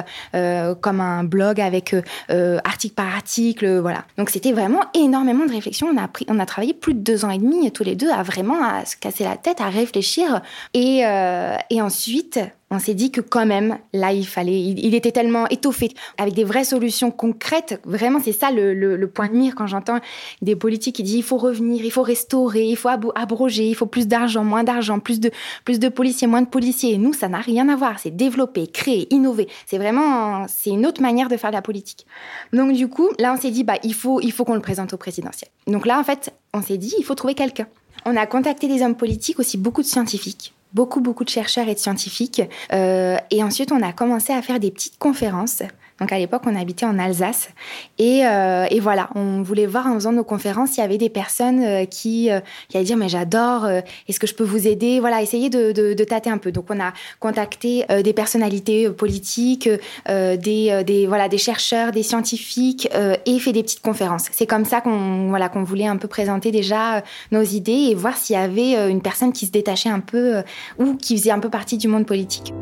comme 0.81 1.01
un 1.01 1.25
blog 1.25 1.61
avec 1.61 1.97
article 2.29 2.95
par 2.95 3.13
article, 3.13 3.79
voilà. 3.79 4.05
Donc 4.17 4.31
c'était 4.31 4.53
vraiment 4.53 4.83
énorme 4.95 5.08
énormément 5.09 5.47
de 5.47 5.53
réflexion. 5.53 5.89
On 5.93 5.99
a, 5.99 6.09
on 6.29 6.39
a 6.39 6.47
travaillé 6.47 6.75
plus 6.75 6.95
de 6.95 7.01
deux 7.01 7.25
ans 7.25 7.31
et 7.31 7.39
demi 7.39 7.71
tous 7.73 7.85
les 7.85 7.97
deux 7.97 8.11
à 8.11 8.23
vraiment 8.23 8.63
à 8.63 8.85
se 8.85 8.97
casser 8.97 9.25
la 9.25 9.37
tête, 9.37 9.61
à 9.61 9.69
réfléchir. 9.69 10.43
Et, 10.75 11.05
euh, 11.05 11.57
et 11.71 11.83
ensuite, 11.83 12.41
on 12.71 12.79
s'est 12.79 12.95
dit 12.95 13.11
que 13.11 13.21
quand 13.21 13.47
même, 13.47 13.79
là, 13.95 14.13
il 14.13 14.27
fallait, 14.27 14.61
il, 14.61 14.95
était 14.95 15.13
tellement 15.13 15.47
étoffé, 15.49 15.91
avec 16.19 16.35
des 16.35 16.45
vraies 16.45 16.65
solutions 16.65 17.11
concrètes. 17.11 17.81
Vraiment, 17.85 18.21
c'est 18.23 18.33
ça 18.33 18.51
le, 18.51 19.07
point 19.07 19.29
de 19.29 19.33
mire 19.33 19.55
quand 19.55 19.67
j'entends 19.67 20.01
des 20.43 20.55
politiques 20.55 20.97
qui 20.97 21.03
disent 21.03 21.17
il 21.17 21.23
faut 21.23 21.39
revenir, 21.39 21.83
il 21.85 21.91
faut 21.91 22.03
restaurer, 22.03 22.65
il 22.65 22.77
faut 22.77 22.91
abroger, 23.15 23.67
il 23.67 23.75
faut 23.75 23.87
plus 23.87 24.07
d'argent, 24.07 24.45
moins 24.45 24.65
d'argent, 24.65 25.01
plus 25.01 25.19
de, 25.19 25.31
plus 25.65 25.79
de 25.79 25.89
policiers, 25.89 26.27
moins 26.27 26.43
de 26.43 26.49
policiers. 26.49 26.93
Et 26.93 26.99
nous, 26.99 27.15
ça 27.15 27.29
n'a 27.29 27.39
rien 27.39 27.69
à 27.71 27.77
voir. 27.77 27.99
C'est 27.99 28.15
développer, 28.15 28.67
créer, 28.67 29.13
innover. 29.13 29.49
C'est 29.67 29.79
vraiment, 29.79 30.47
c'est 30.47 30.71
une 30.71 30.87
autre 30.87 31.01
manière 31.01 31.29
de 31.29 31.37
faire 31.37 31.51
de 31.51 31.57
la 31.57 31.63
politique. 31.63 32.07
Donc, 32.53 32.73
du 32.73 32.89
coup, 32.89 33.09
là, 33.19 33.35
on 33.35 33.41
s'est 33.41 33.51
dit, 33.51 33.65
bah, 33.65 33.79
il 33.83 33.95
faut, 33.95 34.21
il 34.21 34.33
faut 34.33 34.45
qu'on 34.45 34.55
le 34.55 34.61
présente 34.61 34.93
au 34.93 34.99
présidentiel. 34.99 35.51
Donc 35.67 35.87
là, 35.87 35.99
en 35.99 36.05
fait, 36.05 36.35
on 36.53 36.61
s'est 36.61 36.79
dit, 36.79 36.95
il 36.99 37.05
faut 37.05 37.15
trouver 37.15 37.35
quelqu'un. 37.35 37.67
On 38.05 38.17
a 38.17 38.27
contacté 38.27 38.69
des 38.69 38.83
hommes 38.83 38.97
politiques, 38.97 39.39
aussi 39.39 39.57
beaucoup 39.57 39.83
de 39.83 39.87
scientifiques 39.87 40.53
beaucoup, 40.73 41.01
beaucoup 41.01 41.25
de 41.25 41.31
chercheurs 41.31 41.69
et 41.69 41.75
de 41.75 41.79
scientifiques. 41.79 42.43
Euh, 42.73 43.17
et 43.31 43.43
ensuite, 43.43 43.73
on 43.73 43.83
a 43.83 43.93
commencé 43.93 44.33
à 44.33 44.43
faire 44.43 44.61
des 44.61 44.71
petites 44.71 44.99
conférences 44.99 45.63
donc 46.01 46.13
à 46.13 46.19
l'époque, 46.19 46.43
on 46.47 46.55
habitait 46.55 46.87
en 46.87 46.99
Alsace. 46.99 47.51
Et, 47.99 48.25
euh, 48.25 48.67
et, 48.71 48.79
voilà, 48.79 49.11
on 49.15 49.43
voulait 49.43 49.67
voir 49.67 49.87
en 49.87 49.95
faisant 49.95 50.13
nos 50.13 50.25
conférences 50.25 50.71
s'il 50.71 50.83
y 50.83 50.85
avait 50.85 50.99
des 50.99 51.09
personnes 51.09 51.61
euh, 51.61 51.85
qui, 51.87 52.31
euh, 52.31 52.41
qui 52.69 52.77
allaient 52.77 52.87
dire 52.87 52.97
mais 52.97 53.09
j'adore, 53.09 53.65
euh, 53.65 53.81
est-ce 54.09 54.21
que 54.21 54.27
je 54.27 54.35
peux 54.35 54.45
vous 54.45 54.69
aider? 54.69 55.01
Voilà, 55.01 55.23
essayer 55.23 55.51
de, 55.51 55.73
de, 55.73 55.95
de, 55.95 56.05
tâter 56.05 56.31
un 56.31 56.39
peu. 56.39 56.53
Donc 56.53 56.67
on 56.71 56.79
a 56.81 56.93
contacté 57.21 57.85
des 58.03 58.13
personnalités 58.13 58.89
politiques, 58.91 59.69
des, 60.09 60.83
des, 60.85 61.07
voilà, 61.07 61.29
des 61.29 61.39
chercheurs, 61.39 61.93
des 61.93 62.03
scientifiques 62.03 62.89
et 63.27 63.39
fait 63.39 63.53
des 63.53 63.63
petites 63.63 63.83
conférences. 63.83 64.27
C'est 64.33 64.47
comme 64.47 64.65
ça 64.65 64.81
qu'on 64.81 65.29
voilà, 65.29 65.49
qu'on 65.49 65.65
voulait 65.65 65.87
un 65.87 65.97
peu 65.97 66.09
présenter 66.09 66.51
déjà 66.51 67.03
nos 67.31 67.43
idées 67.43 67.89
et 67.91 67.95
voir 67.95 68.17
s'il 68.17 68.37
y 68.37 68.39
avait 68.39 68.91
une 68.91 69.03
personne 69.03 69.33
qui 69.33 69.47
se 69.47 69.53
détachait 69.53 69.91
un 69.91 70.01
peu 70.01 70.43
ou 70.79 70.95
qui 70.95 71.17
faisait 71.17 71.31
un 71.31 71.41
peu 71.41 71.51
partie 71.51 71.77
du 71.77 71.89
monde 71.89 72.07
politique. 72.07 72.53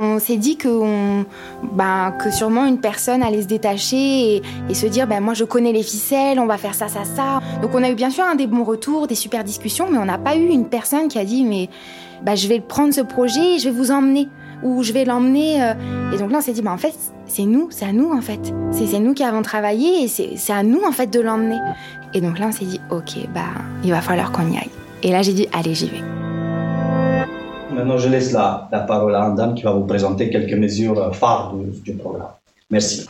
On 0.00 0.18
s'est 0.18 0.36
dit 0.36 0.56
que, 0.56 1.24
ben, 1.72 2.12
que 2.12 2.30
sûrement 2.30 2.66
une 2.66 2.78
personne 2.78 3.22
allait 3.22 3.42
se 3.42 3.48
détacher 3.48 4.42
et, 4.68 4.74
se 4.74 4.86
dire 4.86 5.06
ben, 5.06 5.20
moi 5.20 5.34
je 5.34 5.44
connais 5.44 5.72
les 5.72 5.82
ficelles, 5.82 6.38
on 6.38 6.46
va 6.46 6.56
faire 6.56 6.74
ça, 6.74 6.88
ça, 6.88 7.04
ça. 7.04 7.40
Donc 7.62 7.72
on 7.74 7.82
a 7.82 7.90
eu 7.90 7.94
bien 7.94 8.10
sûr 8.10 8.24
un 8.24 8.36
des 8.36 8.46
bons 8.46 8.64
retours, 8.64 9.08
des 9.08 9.16
super 9.16 9.42
discussions, 9.42 9.88
mais 9.90 9.98
on 9.98 10.04
n'a 10.04 10.18
pas 10.18 10.36
eu 10.36 10.46
une 10.46 10.66
personne 10.66 11.08
qui 11.08 11.18
a 11.18 11.24
dit 11.24 11.44
mais 11.44 11.68
ben, 12.22 12.36
je 12.36 12.46
vais 12.48 12.60
prendre 12.60 12.94
ce 12.94 13.00
projet 13.00 13.56
et 13.56 13.58
je 13.58 13.68
vais 13.68 13.74
vous 13.74 13.90
emmener 13.90 14.28
ou 14.62 14.82
je 14.82 14.92
vais 14.92 15.04
l'emmener. 15.04 15.62
Euh. 15.62 15.74
Et 16.12 16.18
donc 16.18 16.30
là 16.30 16.38
on 16.38 16.42
s'est 16.42 16.52
dit 16.52 16.62
ben, 16.62 16.72
en 16.72 16.78
fait 16.78 16.94
c'est 17.26 17.44
nous, 17.44 17.68
c'est 17.70 17.84
à 17.84 17.92
nous 17.92 18.12
en 18.12 18.20
fait. 18.20 18.52
C'est 18.70 18.98
nous 18.98 19.14
qui 19.14 19.24
avons 19.24 19.42
travaillé 19.42 20.04
et 20.04 20.08
c'est 20.08 20.52
à 20.52 20.62
nous 20.62 20.82
en 20.86 20.92
fait 20.92 21.08
de 21.08 21.20
l'emmener. 21.20 21.58
Et 22.14 22.20
donc 22.20 22.38
là 22.38 22.46
on 22.48 22.52
s'est 22.52 22.64
dit 22.64 22.80
ok 22.90 23.28
bah 23.34 23.40
il 23.84 23.90
va 23.90 24.00
falloir 24.00 24.32
qu'on 24.32 24.50
y 24.50 24.56
aille. 24.56 24.70
Et 25.02 25.10
là 25.10 25.22
j'ai 25.22 25.32
dit 25.32 25.48
allez 25.52 25.74
j'y 25.74 25.88
vais. 25.88 26.27
Maintenant, 27.78 27.96
je 27.96 28.08
laisse 28.08 28.32
la, 28.32 28.68
parole 28.88 29.14
à 29.14 29.30
Andam 29.30 29.54
qui 29.54 29.62
va 29.62 29.70
vous 29.70 29.86
présenter 29.86 30.30
quelques 30.30 30.58
mesures 30.58 31.14
phares 31.14 31.54
du 31.84 31.92
programme. 31.92 32.32
Merci. 32.70 33.08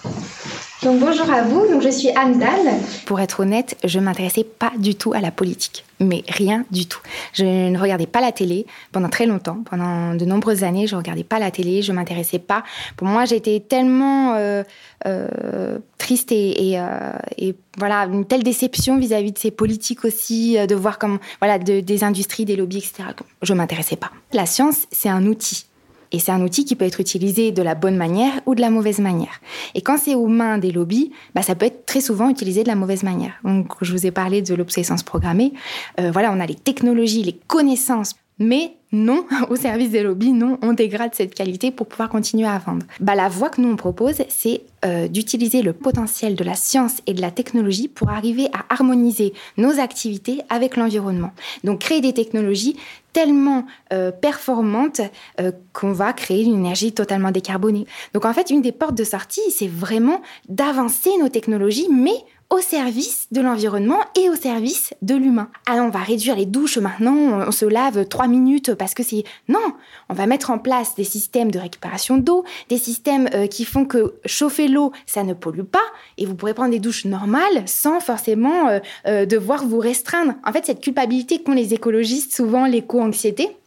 Donc 0.85 1.01
bonjour 1.01 1.29
à 1.33 1.43
vous, 1.43 1.67
donc 1.67 1.83
je 1.83 1.89
suis 1.89 2.11
Anne 2.11 2.39
Dan. 2.39 2.79
Pour 3.07 3.19
être 3.19 3.41
honnête, 3.41 3.77
je 3.83 3.99
m'intéressais 3.99 4.45
pas 4.45 4.71
du 4.79 4.95
tout 4.95 5.13
à 5.13 5.21
la 5.21 5.33
politique, 5.33 5.85
mais 5.99 6.23
rien 6.29 6.65
du 6.71 6.87
tout. 6.87 7.01
Je 7.33 7.45
ne 7.45 7.77
regardais 7.77 8.07
pas 8.07 8.21
la 8.21 8.31
télé 8.31 8.67
pendant 8.93 9.09
très 9.09 9.27
longtemps, 9.27 9.65
pendant 9.69 10.15
de 10.15 10.25
nombreuses 10.25 10.63
années, 10.63 10.87
je 10.87 10.95
regardais 10.95 11.25
pas 11.25 11.41
la 11.41 11.51
télé, 11.51 11.83
je 11.83 11.91
m'intéressais 11.91 12.39
pas. 12.39 12.63
Pour 12.97 13.09
moi, 13.09 13.25
j'étais 13.25 13.59
tellement 13.59 14.35
euh, 14.35 14.63
euh, 15.07 15.81
triste 15.99 16.31
et, 16.31 16.71
et, 16.71 16.79
euh, 16.79 17.11
et, 17.37 17.57
voilà 17.77 18.05
une 18.05 18.25
telle 18.25 18.45
déception 18.45 18.97
vis-à-vis 18.97 19.33
de 19.33 19.39
ces 19.39 19.51
politiques 19.51 20.05
aussi, 20.05 20.57
de 20.57 20.75
voir 20.77 21.01
comme 21.01 21.19
voilà 21.41 21.59
de, 21.59 21.81
des 21.81 22.05
industries, 22.05 22.45
des 22.45 22.55
lobbies, 22.55 22.79
etc. 22.79 23.09
Je 23.43 23.55
m'intéressais 23.55 23.97
pas. 23.97 24.13
La 24.33 24.47
science, 24.47 24.87
c'est 24.93 25.09
un 25.09 25.27
outil. 25.27 25.68
Et 26.13 26.19
c'est 26.19 26.33
un 26.33 26.43
outil 26.43 26.65
qui 26.65 26.77
peut 26.77 26.85
être 26.85 27.01
utilisé 27.01 27.53
de 27.53 27.63
la 27.63 27.75
bonne 27.75 27.97
manière 27.97 28.33
ou 28.47 28.55
de 28.55 28.61
la 28.61 28.71
mauvaise 28.71 28.99
manière. 28.99 29.41
Et 29.75 29.83
quand 29.83 29.99
c'est 29.99 30.15
aux 30.15 30.27
mains 30.27 30.59
des 30.59 30.71
lobbies, 30.71 31.13
bah, 31.35 31.43
ça 31.43 31.55
peut 31.55 31.67
être 31.67 31.87
très 31.87 32.01
souvent 32.01 32.29
utilisé 32.29 32.63
de 32.63 32.69
la 32.69 32.75
mauvaise 32.75 33.03
manière. 33.03 33.33
Donc, 33.45 33.73
je 33.81 33.93
vous 33.93 34.07
ai 34.07 34.11
parlé 34.11 34.43
de 34.43 34.55
l'obsolescence 34.55 35.03
programmée. 35.03 35.53
Euh, 36.01 36.11
voilà, 36.11 36.33
on 36.33 36.41
a 36.41 36.47
les 36.47 36.55
technologies, 36.55 37.23
les 37.23 37.39
connaissances 37.47 38.15
mais 38.39 38.75
non, 38.93 39.27
au 39.51 39.57
service 39.57 39.91
des 39.91 40.03
lobbies, 40.03 40.33
non, 40.33 40.59
on 40.63 40.73
dégrade 40.73 41.15
cette 41.15 41.35
qualité 41.35 41.71
pour 41.71 41.87
pouvoir 41.87 42.09
continuer 42.09 42.47
à 42.47 42.59
vendre. 42.59 42.87
Bah, 43.01 43.15
la 43.15 43.29
voie 43.29 43.51
que 43.51 43.61
nous 43.61 43.71
on 43.71 43.77
propose, 43.77 44.23
c'est 44.29 44.63
euh, 44.85 45.09
d'utiliser 45.09 45.63
le 45.63 45.73
potentiel 45.73 46.37
de 46.37 46.45
la 46.45 46.55
science 46.55 47.03
et 47.07 47.15
de 47.15 47.21
la 47.21 47.31
technologie 47.31 47.89
pour 47.89 48.11
arriver 48.11 48.49
à 48.53 48.73
harmoniser 48.73 49.35
nos 49.57 49.79
activités 49.79 50.41
avec 50.49 50.77
l'environnement. 50.77 51.33
Donc 51.65 51.81
créer 51.81 52.01
des 52.01 52.15
technologies 52.15 52.77
tellement 53.13 53.67
euh, 53.93 54.13
performantes 54.13 55.01
euh, 55.41 55.51
qu'on 55.73 55.93
va 55.93 56.13
créer 56.13 56.45
une 56.45 56.55
énergie 56.55 56.93
totalement 56.93 57.31
décarbonée. 57.31 57.87
Donc 58.15 58.25
en 58.25 58.33
fait, 58.33 58.51
une 58.51 58.63
des 58.63 58.73
portes 58.73 58.97
de 58.97 59.05
sortie, 59.05 59.51
c'est 59.51 59.69
vraiment 59.69 60.23
d'avancer 60.49 61.11
nos 61.21 61.29
technologies, 61.29 61.89
mais 61.91 62.25
au 62.51 62.61
service 62.61 63.27
de 63.31 63.43
l'environnement 63.43 64.01
et 64.19 64.31
au 64.31 64.35
service 64.35 64.95
de 65.03 65.15
l'humain. 65.15 65.51
Ah, 65.67 65.83
on 65.83 65.91
va 65.91 65.99
réduire 65.99 66.35
les 66.35 66.47
douches 66.47 66.79
maintenant, 66.79 67.47
on 67.47 67.53
se 67.53 67.67
lave 67.67 68.09
trois 68.09 68.27
minutes 68.27 68.75
parce 68.75 68.95
que 68.95 69.03
c'est... 69.03 69.25
Non, 69.49 69.75
on 70.09 70.15
va 70.15 70.27
mettre 70.27 70.51
en 70.51 70.59
place 70.59 70.95
des 70.95 71.05
systèmes 71.05 71.51
de 71.51 71.59
récupération 71.59 72.17
d'eau, 72.17 72.45
des 72.71 72.79
systèmes 72.79 73.29
euh, 73.35 73.47
qui 73.47 73.67
font 73.67 73.85
que 73.85 74.15
chauffer 74.25 74.67
l'eau, 74.69 74.93
ça 75.05 75.25
ne 75.25 75.35
pollue 75.35 75.63
pas, 75.63 75.79
et 76.17 76.25
vous 76.25 76.35
pourrez 76.35 76.55
prendre 76.55 76.71
des 76.71 76.79
douches 76.79 77.05
normales 77.05 77.65
sans 77.67 78.01
forcément 78.01 78.69
euh, 78.69 78.79
euh, 79.07 79.27
devoir 79.27 79.67
vous 79.67 79.79
restreindre. 79.79 80.35
En 80.45 80.53
fait, 80.53 80.65
cette 80.65 80.81
culpabilité 80.81 81.43
qu'ont 81.43 81.53
les 81.53 81.75
écologistes, 81.75 82.35
souvent 82.35 82.67
l'éco-anxiété, 82.67 83.58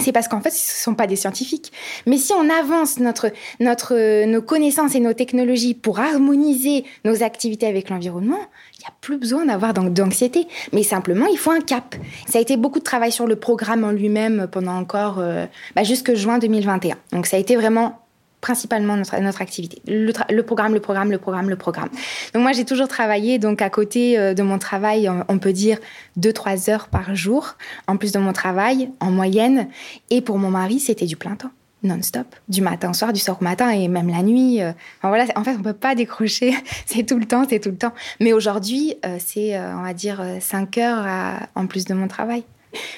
c'est 0.00 0.12
parce 0.12 0.28
qu'en 0.28 0.40
fait, 0.40 0.50
ce 0.50 0.78
ne 0.78 0.82
sont 0.82 0.94
pas 0.94 1.06
des 1.06 1.16
scientifiques. 1.16 1.72
Mais 2.06 2.18
si 2.18 2.32
on 2.32 2.48
avance 2.48 2.98
notre, 3.00 3.32
notre, 3.58 4.24
nos 4.26 4.42
connaissances 4.42 4.94
et 4.94 5.00
nos 5.00 5.12
technologies 5.12 5.74
pour 5.74 5.98
harmoniser 5.98 6.84
nos 7.04 7.22
activités 7.22 7.66
avec 7.66 7.90
l'environnement, 7.90 8.38
il 8.74 8.80
n'y 8.80 8.86
a 8.86 8.92
plus 9.00 9.18
besoin 9.18 9.46
d'avoir 9.46 9.74
d'anxiété. 9.74 10.46
Mais 10.72 10.84
simplement, 10.84 11.26
il 11.26 11.38
faut 11.38 11.50
un 11.50 11.60
cap. 11.60 11.96
Ça 12.28 12.38
a 12.38 12.40
été 12.40 12.56
beaucoup 12.56 12.78
de 12.78 12.84
travail 12.84 13.10
sur 13.10 13.26
le 13.26 13.36
programme 13.36 13.84
en 13.84 13.90
lui-même 13.90 14.46
pendant 14.50 14.76
encore 14.76 15.18
euh, 15.18 15.46
bah, 15.74 15.82
jusque 15.82 16.14
juin 16.14 16.38
2021. 16.38 16.96
Donc 17.12 17.26
ça 17.26 17.36
a 17.36 17.40
été 17.40 17.56
vraiment 17.56 18.00
principalement 18.40 18.96
notre, 18.96 19.18
notre 19.20 19.42
activité. 19.42 19.82
Le, 19.86 20.12
programme, 20.42 20.74
le 20.74 20.80
programme, 20.80 21.10
le 21.10 21.18
programme, 21.18 21.50
le 21.50 21.56
programme. 21.56 21.88
Donc 22.34 22.42
moi, 22.42 22.52
j'ai 22.52 22.64
toujours 22.64 22.88
travaillé 22.88 23.38
donc 23.38 23.62
à 23.62 23.70
côté 23.70 24.18
euh, 24.18 24.34
de 24.34 24.42
mon 24.42 24.58
travail, 24.58 25.10
on 25.28 25.38
peut 25.38 25.52
dire 25.52 25.78
2-3 26.18 26.70
heures 26.70 26.88
par 26.88 27.14
jour, 27.14 27.56
en 27.86 27.96
plus 27.96 28.12
de 28.12 28.18
mon 28.18 28.32
travail, 28.32 28.90
en 29.00 29.10
moyenne. 29.10 29.68
Et 30.10 30.20
pour 30.20 30.38
mon 30.38 30.50
mari, 30.50 30.80
c'était 30.80 31.06
du 31.06 31.16
plein 31.16 31.36
temps 31.36 31.50
non-stop, 31.84 32.26
du 32.48 32.60
matin 32.60 32.90
au 32.90 32.92
soir, 32.92 33.12
du 33.12 33.20
soir 33.20 33.38
au 33.40 33.44
matin 33.44 33.70
et 33.70 33.86
même 33.86 34.08
la 34.08 34.24
nuit. 34.24 34.60
Euh. 34.60 34.72
Enfin, 34.98 35.08
voilà, 35.08 35.26
en 35.36 35.44
fait, 35.44 35.54
on 35.56 35.62
peut 35.62 35.72
pas 35.72 35.94
décrocher, 35.94 36.52
c'est 36.86 37.06
tout 37.06 37.18
le 37.18 37.24
temps, 37.24 37.44
c'est 37.48 37.60
tout 37.60 37.70
le 37.70 37.76
temps. 37.76 37.94
Mais 38.18 38.32
aujourd'hui, 38.32 38.96
euh, 39.06 39.18
c'est, 39.20 39.56
on 39.60 39.82
va 39.82 39.94
dire, 39.94 40.20
5 40.40 40.76
heures 40.78 41.38
en 41.54 41.66
plus 41.68 41.84
de 41.84 41.94
mon 41.94 42.08
travail. 42.08 42.42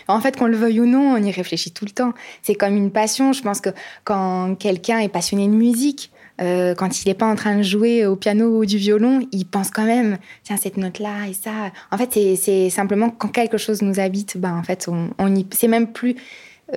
En 0.08 0.20
fait, 0.20 0.36
qu'on 0.36 0.46
le 0.46 0.56
veuille 0.56 0.80
ou 0.80 0.86
non, 0.86 1.14
on 1.14 1.22
y 1.22 1.30
réfléchit 1.30 1.72
tout 1.72 1.84
le 1.84 1.90
temps. 1.90 2.12
C'est 2.42 2.54
comme 2.54 2.76
une 2.76 2.90
passion. 2.90 3.32
Je 3.32 3.42
pense 3.42 3.60
que 3.60 3.70
quand 4.04 4.54
quelqu'un 4.58 4.98
est 4.98 5.08
passionné 5.08 5.46
de 5.46 5.52
musique, 5.52 6.10
euh, 6.40 6.74
quand 6.74 7.02
il 7.02 7.08
n'est 7.08 7.14
pas 7.14 7.26
en 7.26 7.34
train 7.34 7.56
de 7.56 7.62
jouer 7.62 8.06
au 8.06 8.16
piano 8.16 8.58
ou 8.58 8.64
du 8.64 8.78
violon, 8.78 9.20
il 9.32 9.44
pense 9.44 9.70
quand 9.70 9.84
même, 9.84 10.18
tiens, 10.42 10.56
cette 10.56 10.76
note-là 10.76 11.28
et 11.28 11.34
ça. 11.34 11.70
En 11.90 11.98
fait, 11.98 12.36
c'est 12.36 12.70
simplement 12.70 13.10
quand 13.10 13.28
quelque 13.28 13.58
chose 13.58 13.82
nous 13.82 14.00
habite, 14.00 14.38
ben, 14.38 14.56
en 14.56 14.62
fait, 14.62 14.88
on, 14.88 15.34
y, 15.34 15.46
c'est 15.52 15.68
même 15.68 15.92
plus 15.92 16.16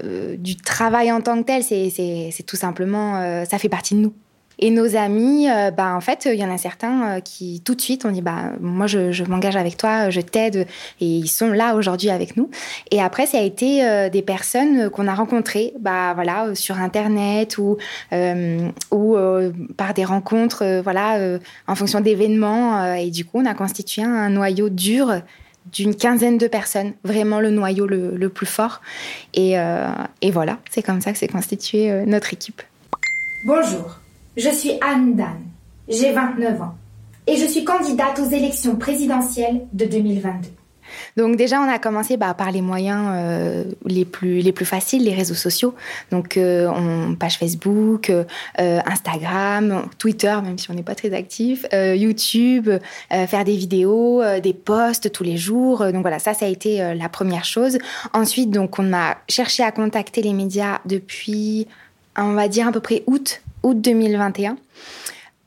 euh, 0.03 0.36
du 0.38 0.57
travail 0.57 1.12
en 1.12 1.22
tant 1.22 1.41
que 1.41 1.45
tel, 1.45 1.63
c'est 1.63 2.43
tout 2.45 2.57
simplement, 2.57 3.17
euh, 3.17 3.45
ça 3.45 3.57
fait 3.57 3.69
partie 3.69 3.95
de 3.95 4.01
nous. 4.01 4.13
Et 4.60 4.69
nos 4.69 4.95
amis, 4.95 5.50
euh, 5.50 5.72
bah, 5.72 5.95
en 5.95 6.01
fait, 6.01 6.27
il 6.31 6.39
y 6.39 6.45
en 6.45 6.53
a 6.53 6.57
certains 6.57 7.17
euh, 7.17 7.19
qui, 7.19 7.62
tout 7.65 7.75
de 7.75 7.81
suite, 7.81 8.05
ont 8.05 8.12
dit 8.12 8.22
bah, 8.22 8.51
Moi, 8.60 8.88
je, 8.88 9.24
m'engage 9.24 9.55
avec 9.55 9.77
toi, 9.77 10.10
je 10.10 10.22
t'aide. 10.22 10.67
Et 11.01 11.05
ils 11.05 11.27
sont 11.27 11.50
là 11.50 11.75
aujourd'hui 11.75 12.10
avec 12.10 12.38
nous. 12.38 12.50
Et 12.91 13.01
après, 13.01 13.25
ça 13.25 13.39
a 13.39 13.41
été 13.41 13.86
euh, 13.86 14.10
des 14.10 14.22
personnes 14.22 14.89
qu'on 14.89 15.07
a 15.07 15.15
rencontrées 15.15 15.74
bah, 15.79 16.13
voilà, 16.13 16.55
sur 16.55 16.77
Internet 16.77 17.57
ou, 17.57 17.77
ou 18.91 19.17
par 19.77 19.93
des 19.93 20.05
rencontres 20.05 20.81
voilà, 20.83 21.38
en 21.67 21.75
fonction 21.75 22.01
d'événements. 22.01 22.93
et 22.95 23.10
du 23.10 23.25
coup, 23.25 23.39
on 23.39 23.45
a 23.45 23.53
constitué 23.53 24.03
un 24.03 24.29
noyau 24.29 24.69
dur 24.69 25.22
d'une 25.72 25.95
quinzaine 25.95 26.38
de 26.38 26.48
personnes, 26.48 26.93
vraiment 27.03 27.39
le 27.39 27.50
noyau 27.50 27.88
le, 27.88 28.15
le 28.15 28.29
plus 28.29 28.45
fort. 28.45 28.81
Et, 29.33 29.53
et 30.22 30.31
voilà, 30.31 30.60
c'est 30.72 30.83
comme 30.83 31.01
ça 31.01 31.12
que 31.12 31.17
s'est 31.17 31.27
constituée 31.27 32.05
notre 32.05 32.33
équipe. 32.33 32.62
Bonjour. 33.45 34.02
Je 34.36 34.50
suis 34.50 34.72
Anne 34.82 35.16
Dan, 35.16 35.44
j'ai 35.88 36.12
29 36.12 36.62
ans 36.62 36.74
et 37.28 37.36
je 37.36 37.46
suis 37.46 37.63
candidate 37.63 38.18
aux 38.20 38.30
élections 38.30 38.75
présidentielles 38.78 39.62
de 39.74 39.86
2022. 39.86 40.50
Donc 41.18 41.36
déjà, 41.36 41.60
on 41.62 41.70
a 41.70 41.78
commencé 41.78 42.18
bah, 42.18 42.34
par 42.34 42.52
les 42.52 42.62
moyens 42.62 43.10
euh, 43.12 43.63
les, 43.86 44.06
plus, 44.06 44.40
les 44.40 44.52
plus 44.52 44.66
faciles, 44.66 45.04
les 45.04 45.13
réseaux 45.13 45.36
sociaux. 45.36 45.75
Donc 46.10 46.38
euh, 46.38 46.68
on, 46.68 47.16
page 47.16 47.38
Facebook, 47.38 48.10
euh, 48.10 48.24
Instagram, 48.58 49.88
Twitter, 50.00 50.36
même 50.44 50.58
si 50.58 50.70
on 50.72 50.74
n'est 50.74 50.84
pas 50.84 50.96
très 50.96 51.13
actif, 51.13 51.66
YouTube, 51.72 52.70
faire 53.10 53.44
des 53.44 53.56
vidéos, 53.56 54.24
des 54.42 54.54
posts 54.54 55.12
tous 55.12 55.24
les 55.24 55.38
jours. 55.38 55.86
Donc 55.92 56.02
voilà, 56.02 56.18
ça, 56.18 56.34
ça 56.34 56.46
a 56.46 56.50
été 56.50 56.96
la 56.96 57.10
première 57.10 57.46
chose. 57.46 57.78
Ensuite, 58.13 58.50
donc 58.50 58.80
on 58.80 58.94
a 58.94 59.18
cherché 59.30 59.63
à 59.63 59.72
contacter 59.72 60.22
les 60.22 60.34
médias 60.34 60.80
depuis, 60.86 61.68
on 62.17 62.34
va 62.34 62.48
dire 62.48 62.67
à 62.67 62.72
peu 62.72 62.79
près 62.79 63.03
août 63.08 63.41
août 63.63 63.79
2021. 63.79 64.58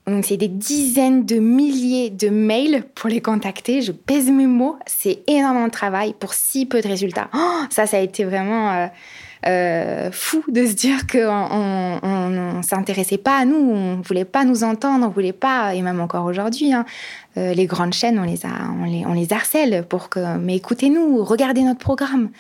Donc 0.07 0.25
c'est 0.25 0.37
des 0.37 0.49
dizaines 0.49 1.27
de 1.27 1.37
milliers 1.41 2.11
de 2.11 2.29
mails 2.29 2.85
pour 2.95 3.11
les 3.11 3.21
contacter. 3.21 3.83
Je 3.83 3.91
pèse 3.91 4.31
mes 4.31 4.47
mots. 4.47 4.77
C'est 4.87 5.23
énormément 5.27 5.67
de 5.67 5.73
travail 5.73 6.15
pour 6.19 6.33
si 6.33 6.65
peu 6.65 6.81
de 6.81 6.87
résultats. 6.87 7.29
Oh, 7.35 7.63
ça, 7.71 7.87
ça 7.87 7.97
a 7.97 8.01
été 8.01 8.25
vraiment 8.25 8.73
euh, 8.73 8.87
euh, 9.47 10.11
fou 10.13 10.45
de 10.49 10.65
se 10.65 10.75
dire 10.75 11.09
qu'on 11.09 11.99
on, 12.03 12.63
s'intéressait 12.63 13.19
pas 13.19 13.39
à 13.39 13.45
nous, 13.45 13.57
on 13.57 14.01
voulait 14.01 14.25
pas 14.25 14.45
nous 14.45 14.65
entendre, 14.65 15.07
on 15.07 15.11
voulait 15.11 15.33
pas, 15.33 15.75
et 15.75 15.83
même 15.83 16.01
encore 16.01 16.25
aujourd'hui, 16.25 16.73
hein, 16.73 16.85
euh, 17.37 17.53
les 17.53 17.67
grandes 17.67 17.93
chaînes, 17.93 18.19
on 18.19 18.25
les, 18.25 18.41
on 18.45 18.85
les, 18.85 19.07
on 19.07 19.13
les 19.13 19.33
harcèle 19.33 19.85
pour 19.89 20.09
que, 20.09 20.37
mais 20.39 20.57
écoutez-nous, 20.57 21.23
regardez 21.23 21.63
notre 21.63 21.79
programme. 21.79 22.31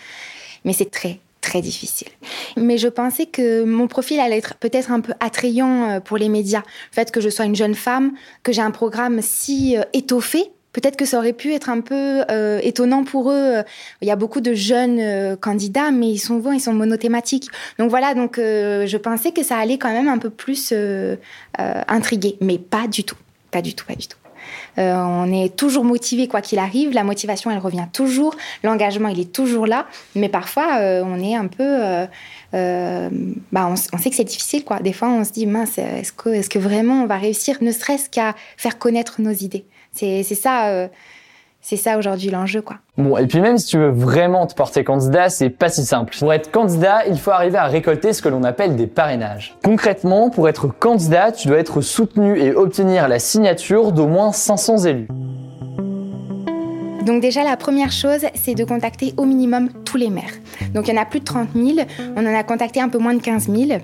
Mais 0.65 0.73
c'est 0.73 0.91
très, 0.91 1.21
très 1.47 1.63
difficile. 1.63 2.09
Mais 2.57 2.77
je 2.77 2.89
pensais 2.89 3.27
que 3.27 3.63
mon 3.65 3.87
profil 3.87 4.19
allait 4.21 4.39
être 4.39 4.57
peut-être 4.57 4.91
un 4.91 5.01
peu 5.01 5.13
attrayant 5.21 5.89
euh, 5.89 6.01
pour 6.01 6.19
les 6.19 6.29
médias. 6.29 6.63
Le 6.91 6.95
fait 6.95 7.11
que 7.11 7.21
je 7.21 7.29
sois 7.29 7.45
une 7.45 7.55
jeune 7.55 7.75
femme, 7.75 8.13
que 8.43 8.53
j'ai 8.53 8.63
un 8.63 8.73
programme 8.73 9.21
si 9.23 9.77
euh, 9.77 9.83
étoffé, 9.93 10.51
peut-être 10.73 10.97
que 10.97 11.05
ça 11.05 11.19
aurait 11.19 11.33
pu 11.33 11.55
être 11.55 11.71
un 11.71 11.81
peu 11.81 12.25
euh, 12.31 12.59
étonnant 12.63 13.05
pour 13.05 13.31
eux. 13.31 13.63
Il 14.03 14.09
y 14.09 14.11
a 14.11 14.17
beaucoup 14.17 14.41
de 14.41 14.55
jeunes 14.55 15.37
candidats, 15.37 15.93
mais 15.93 16.11
ils 16.11 16.19
sont 16.19 16.43
ils 16.53 16.61
sont 16.61 16.75
monothématiques. 16.75 17.49
Donc 17.79 17.91
voilà, 17.91 18.13
donc 18.15 18.37
je 18.37 18.97
pensais 18.97 19.31
que 19.33 19.43
ça 19.43 19.57
allait 19.57 19.79
quand 19.79 19.93
même 19.93 20.09
un 20.09 20.19
peu 20.19 20.29
plus 20.29 20.75
intriguer, 21.57 22.37
mais 22.43 22.59
pas 22.59 22.89
du 22.89 23.05
tout, 23.05 23.17
pas 23.51 23.63
du 23.63 23.75
tout, 23.75 23.87
pas 23.87 23.95
du 23.95 24.07
tout. 24.07 24.19
Euh, 24.79 24.95
on 24.97 25.33
est 25.33 25.57
toujours 25.57 25.85
motivé 25.85 26.29
quoi 26.29 26.41
qu'il 26.41 26.59
arrive. 26.59 26.93
La 26.93 27.05
motivation, 27.05 27.51
elle 27.51 27.59
revient 27.59 27.87
toujours. 27.93 28.35
L'engagement, 28.63 29.09
il 29.09 29.21
est 29.21 29.33
toujours 29.33 29.67
là. 29.67 29.87
Mais 30.15 30.29
parfois, 30.29 30.79
euh, 30.81 31.03
on 31.05 31.23
est 31.23 31.35
un 31.35 31.47
peu... 31.47 32.07
Euh, 32.55 33.11
bah, 33.53 33.69
on, 33.69 33.77
sait 33.77 34.11
que 34.11 34.17
c'est 34.17 34.25
difficile. 34.25 34.65
quoi. 34.65 34.81
Des 34.81 34.93
fois, 34.93 35.09
on 35.09 35.25
se 35.25 35.33
dit, 35.33 35.47
mince, 35.47 35.79
est-ce 35.79 36.13
que, 36.13 36.31
est 36.31 36.49
que 36.49 36.59
vraiment 36.59 37.03
on 37.03 37.07
va 37.07 37.17
réussir, 37.17 37.59
ne 37.61 37.73
serait-ce 37.73 38.09
qu'à 38.09 38.35
faire 38.57 38.79
connaître 38.79 39.21
nos 39.21 39.33
idées? 39.33 39.65
C'est 39.93 40.23
ça 40.25 40.89
c'est 41.61 41.77
ça 41.77 41.99
aujourd'hui 41.99 42.31
l'enjeu, 42.31 42.63
quoi. 42.63 42.77
Bon, 42.97 43.17
et 43.17 43.27
puis 43.27 43.41
même 43.41 43.59
si 43.59 43.67
tu 43.67 43.79
veux 43.79 43.91
vraiment 43.91 44.47
te 44.47 44.55
porter 44.55 44.85
candidat, 44.85 45.31
c'est 45.31 45.51
pas 45.51 45.69
si 45.69 45.85
simple. 45.85 46.15
Pour 46.19 46.33
être 46.33 46.51
candidat, 46.51 47.07
il 47.07 47.19
faut 47.19 47.33
arriver 47.33 47.59
à 47.59 47.67
récolter 47.67 48.13
ce 48.13 48.23
que 48.23 48.29
l'on 48.29 48.45
appelle 48.45 48.77
des 48.77 48.87
parrainages. 48.87 49.57
Concrètement, 49.65 50.31
pour 50.31 50.49
être 50.49 50.69
candidat, 50.69 51.33
tu 51.33 51.49
dois 51.49 51.59
être 51.59 51.81
soutenu 51.81 52.39
et 52.39 52.55
obtenir 52.55 53.09
la 53.09 53.19
signature 53.19 53.93
d'au 53.93 54.07
moins 54.07 54.33
500 54.33 54.85
élus. 54.85 55.09
Donc 57.05 57.23
déjà, 57.23 57.45
la 57.45 57.57
première 57.57 57.93
chose, 57.93 58.27
c'est 58.35 58.55
de 58.55 58.65
contacter 58.65 59.15
au 59.17 59.25
minimum 59.25 59.69
tous 59.85 59.97
les 59.97 60.11
maires. 60.11 60.35
Donc 60.75 60.89
il 60.89 60.95
y 60.95 60.99
en 60.99 61.01
a 61.01 61.05
plus 61.05 61.21
de 61.21 61.25
30 61.25 61.51
000, 61.55 61.79
on 62.17 62.27
en 62.27 62.35
a 62.35 62.43
contacté 62.43 62.81
un 62.81 62.89
peu 62.89 62.99
moins 62.99 63.15
de 63.15 63.23
15 63.23 63.49
000. 63.49 63.81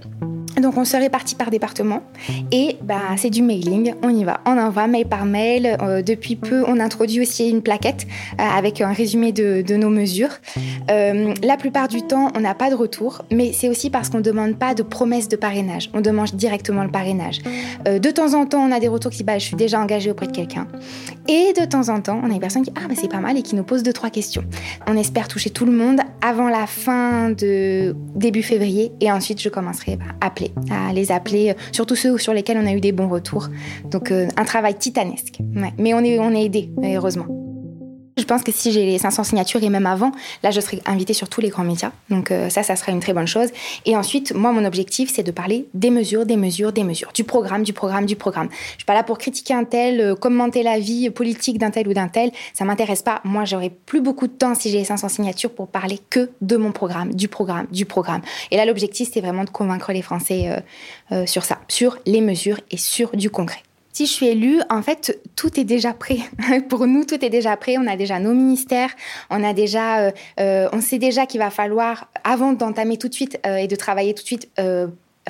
Donc 0.60 0.76
on 0.76 0.84
se 0.84 0.96
répartit 0.96 1.34
par 1.34 1.50
département 1.50 2.02
et 2.50 2.76
bah, 2.82 3.00
c'est 3.16 3.30
du 3.30 3.42
mailing, 3.42 3.94
on 4.02 4.10
y 4.10 4.24
va, 4.24 4.40
on 4.46 4.58
envoie 4.58 4.86
mail 4.86 5.06
par 5.06 5.24
mail. 5.24 5.76
Euh, 5.80 6.02
depuis 6.02 6.36
peu, 6.36 6.64
on 6.66 6.78
introduit 6.78 7.20
aussi 7.20 7.48
une 7.48 7.62
plaquette 7.62 8.06
euh, 8.38 8.42
avec 8.42 8.80
un 8.80 8.92
résumé 8.92 9.32
de, 9.32 9.76
nos 9.76 9.88
mesures. 9.88 10.28
Euh, 10.90 11.32
la 11.42 11.56
plupart 11.56 11.88
du 11.88 12.02
temps, 12.02 12.30
on 12.36 12.40
n'a 12.40 12.54
pas 12.54 12.70
de 12.70 12.74
retour, 12.74 13.22
mais 13.32 13.52
c'est 13.52 13.68
aussi 13.68 13.88
parce 13.88 14.10
qu'on 14.10 14.18
ne 14.18 14.22
demande 14.22 14.58
pas 14.58 14.74
de 14.74 14.82
promesse 14.82 15.28
de 15.28 15.36
parrainage, 15.36 15.90
on 15.94 16.00
demande 16.00 16.30
directement 16.34 16.84
le 16.84 16.90
parrainage. 16.90 17.40
de 17.86 18.10
temps 18.10 18.34
en 18.34 18.44
temps, 18.44 18.60
on 18.60 18.72
a 18.72 18.80
des 18.80 18.88
retours 18.88 19.10
qui 19.10 19.18
disent 19.18 19.26
bah, 19.26 19.38
je 19.38 19.44
suis 19.44 19.56
déjà 19.56 19.80
engagée 19.80 20.10
auprès 20.10 20.26
de 20.26 20.32
quelqu'un. 20.32 20.66
Et 21.28 21.52
de 21.58 21.64
temps 21.64 21.88
en 21.88 22.00
temps, 22.00 22.20
on 22.22 22.30
a 22.30 22.34
une 22.34 22.40
personne 22.40 22.62
qui 22.62 22.72
ah 22.76 22.86
bah, 22.88 22.94
c'est 22.96 23.10
pas 23.10 23.20
mal 23.20 23.38
et 23.38 23.42
qui 23.42 23.54
nous 23.54 23.64
pose 23.64 23.82
deux 23.82 23.92
trois 23.92 24.10
questions. 24.10 24.44
On 24.86 24.96
espère 24.96 25.28
toucher 25.28 25.50
tout 25.50 25.64
le 25.64 25.72
monde 25.72 26.00
avant 26.20 26.48
la 26.48 26.66
fin 26.66 27.30
de 27.30 27.96
début 28.14 28.42
février 28.42 28.92
et 29.00 29.10
ensuite 29.10 29.40
je 29.40 29.48
commencerai 29.48 29.98
à 30.20 30.26
appeler 30.26 30.41
à 30.70 30.92
les 30.92 31.12
appeler, 31.12 31.50
euh, 31.50 31.54
surtout 31.72 31.96
ceux 31.96 32.18
sur 32.18 32.32
lesquels 32.32 32.58
on 32.58 32.66
a 32.66 32.72
eu 32.72 32.80
des 32.80 32.92
bons 32.92 33.08
retours. 33.08 33.48
Donc 33.90 34.10
euh, 34.10 34.28
un 34.36 34.44
travail 34.44 34.74
titanesque. 34.74 35.38
Mais 35.78 35.94
on 35.94 36.00
est, 36.00 36.18
on 36.18 36.34
est 36.34 36.44
aidé, 36.44 36.70
heureusement. 36.82 37.26
Je 38.18 38.24
pense 38.24 38.42
que 38.42 38.52
si 38.52 38.72
j'ai 38.72 38.84
les 38.84 38.98
500 38.98 39.24
signatures 39.24 39.62
et 39.62 39.70
même 39.70 39.86
avant, 39.86 40.12
là, 40.42 40.50
je 40.50 40.60
serai 40.60 40.82
invitée 40.84 41.14
sur 41.14 41.30
tous 41.30 41.40
les 41.40 41.48
grands 41.48 41.64
médias. 41.64 41.92
Donc 42.10 42.30
euh, 42.30 42.50
ça, 42.50 42.62
ça 42.62 42.76
sera 42.76 42.92
une 42.92 43.00
très 43.00 43.14
bonne 43.14 43.26
chose. 43.26 43.48
Et 43.86 43.96
ensuite, 43.96 44.34
moi, 44.34 44.52
mon 44.52 44.66
objectif, 44.66 45.10
c'est 45.12 45.22
de 45.22 45.30
parler 45.30 45.66
des 45.72 45.88
mesures, 45.88 46.26
des 46.26 46.36
mesures, 46.36 46.72
des 46.72 46.84
mesures, 46.84 47.10
du 47.14 47.24
programme, 47.24 47.62
du 47.62 47.72
programme, 47.72 48.04
du 48.04 48.16
programme. 48.16 48.48
Je 48.72 48.78
suis 48.78 48.84
pas 48.84 48.92
là 48.92 49.02
pour 49.02 49.16
critiquer 49.16 49.54
un 49.54 49.64
tel, 49.64 50.00
euh, 50.00 50.14
commenter 50.14 50.62
la 50.62 50.78
vie 50.78 51.08
politique 51.08 51.56
d'un 51.56 51.70
tel 51.70 51.88
ou 51.88 51.94
d'un 51.94 52.08
tel. 52.08 52.32
Ça 52.52 52.66
m'intéresse 52.66 53.00
pas. 53.00 53.22
Moi, 53.24 53.46
j'aurai 53.46 53.70
plus 53.70 54.02
beaucoup 54.02 54.26
de 54.26 54.32
temps 54.32 54.54
si 54.54 54.70
j'ai 54.70 54.78
les 54.78 54.84
500 54.84 55.08
signatures 55.08 55.50
pour 55.50 55.68
parler 55.68 55.98
que 56.10 56.30
de 56.42 56.56
mon 56.56 56.72
programme, 56.72 57.14
du 57.14 57.28
programme, 57.28 57.66
du 57.72 57.86
programme. 57.86 58.20
Et 58.50 58.58
là, 58.58 58.66
l'objectif, 58.66 59.08
c'est 59.10 59.22
vraiment 59.22 59.44
de 59.44 59.50
convaincre 59.50 59.90
les 59.92 60.02
Français 60.02 60.62
euh, 61.12 61.24
sur 61.26 61.44
ça, 61.44 61.60
sur 61.68 61.96
les 62.04 62.20
mesures 62.20 62.60
et 62.70 62.76
sur 62.76 63.16
du 63.16 63.30
concret. 63.30 63.62
Si 63.92 64.06
je 64.06 64.10
suis 64.10 64.26
élue, 64.26 64.60
en 64.70 64.80
fait, 64.80 65.20
tout 65.36 65.60
est 65.60 65.64
déjà 65.64 65.92
prêt. 65.92 66.18
Pour 66.70 66.86
nous, 66.86 67.04
tout 67.04 67.22
est 67.22 67.28
déjà 67.28 67.56
prêt. 67.58 67.76
On 67.78 67.86
a 67.86 67.96
déjà 67.96 68.18
nos 68.18 68.32
ministères, 68.32 68.90
on 69.28 69.44
a 69.44 69.52
déjà, 69.52 70.00
euh, 70.00 70.10
euh, 70.40 70.68
on 70.72 70.80
sait 70.80 70.98
déjà 70.98 71.26
qu'il 71.26 71.40
va 71.40 71.50
falloir, 71.50 72.08
avant 72.24 72.54
d'entamer 72.54 72.96
tout 72.96 73.08
de 73.08 73.14
suite 73.14 73.38
euh, 73.46 73.56
et 73.56 73.68
de 73.68 73.76
travailler 73.76 74.14
tout 74.14 74.22
de 74.22 74.26
suite, 74.26 74.48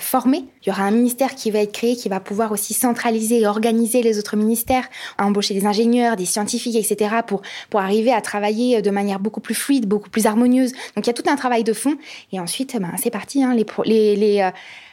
former. 0.00 0.45
Il 0.62 0.69
y 0.69 0.73
aura 0.73 0.85
un 0.85 0.90
ministère 0.90 1.35
qui 1.35 1.50
va 1.50 1.59
être 1.59 1.73
créé, 1.73 1.97
qui 1.97 2.09
va 2.09 2.19
pouvoir 2.19 2.50
aussi 2.50 2.73
centraliser 2.73 3.40
et 3.40 3.47
organiser 3.47 4.00
les 4.00 4.19
autres 4.19 4.37
ministères, 4.37 4.88
embaucher 5.19 5.52
des 5.52 5.66
ingénieurs, 5.66 6.16
des 6.16 6.25
scientifiques, 6.25 6.76
etc. 6.76 7.16
pour 7.26 7.42
pour 7.69 7.81
arriver 7.81 8.11
à 8.11 8.23
travailler 8.23 8.81
de 8.81 8.90
manière 8.90 9.21
beaucoup 9.21 9.40
plus 9.40 9.54
fluide, 9.54 9.87
beaucoup 9.87 10.09
plus 10.09 10.25
harmonieuse. 10.25 10.73
Donc 10.97 11.04
il 11.04 11.09
y 11.09 11.11
a 11.11 11.12
tout 11.12 11.28
un 11.28 11.37
travail 11.37 11.62
de 11.62 11.75
fond. 11.75 11.97
Et 12.33 12.40
ensuite, 12.40 12.75
ben, 12.81 12.92
c'est 12.97 13.11
parti. 13.11 13.45
Hein, 13.45 13.54
les 13.54 13.64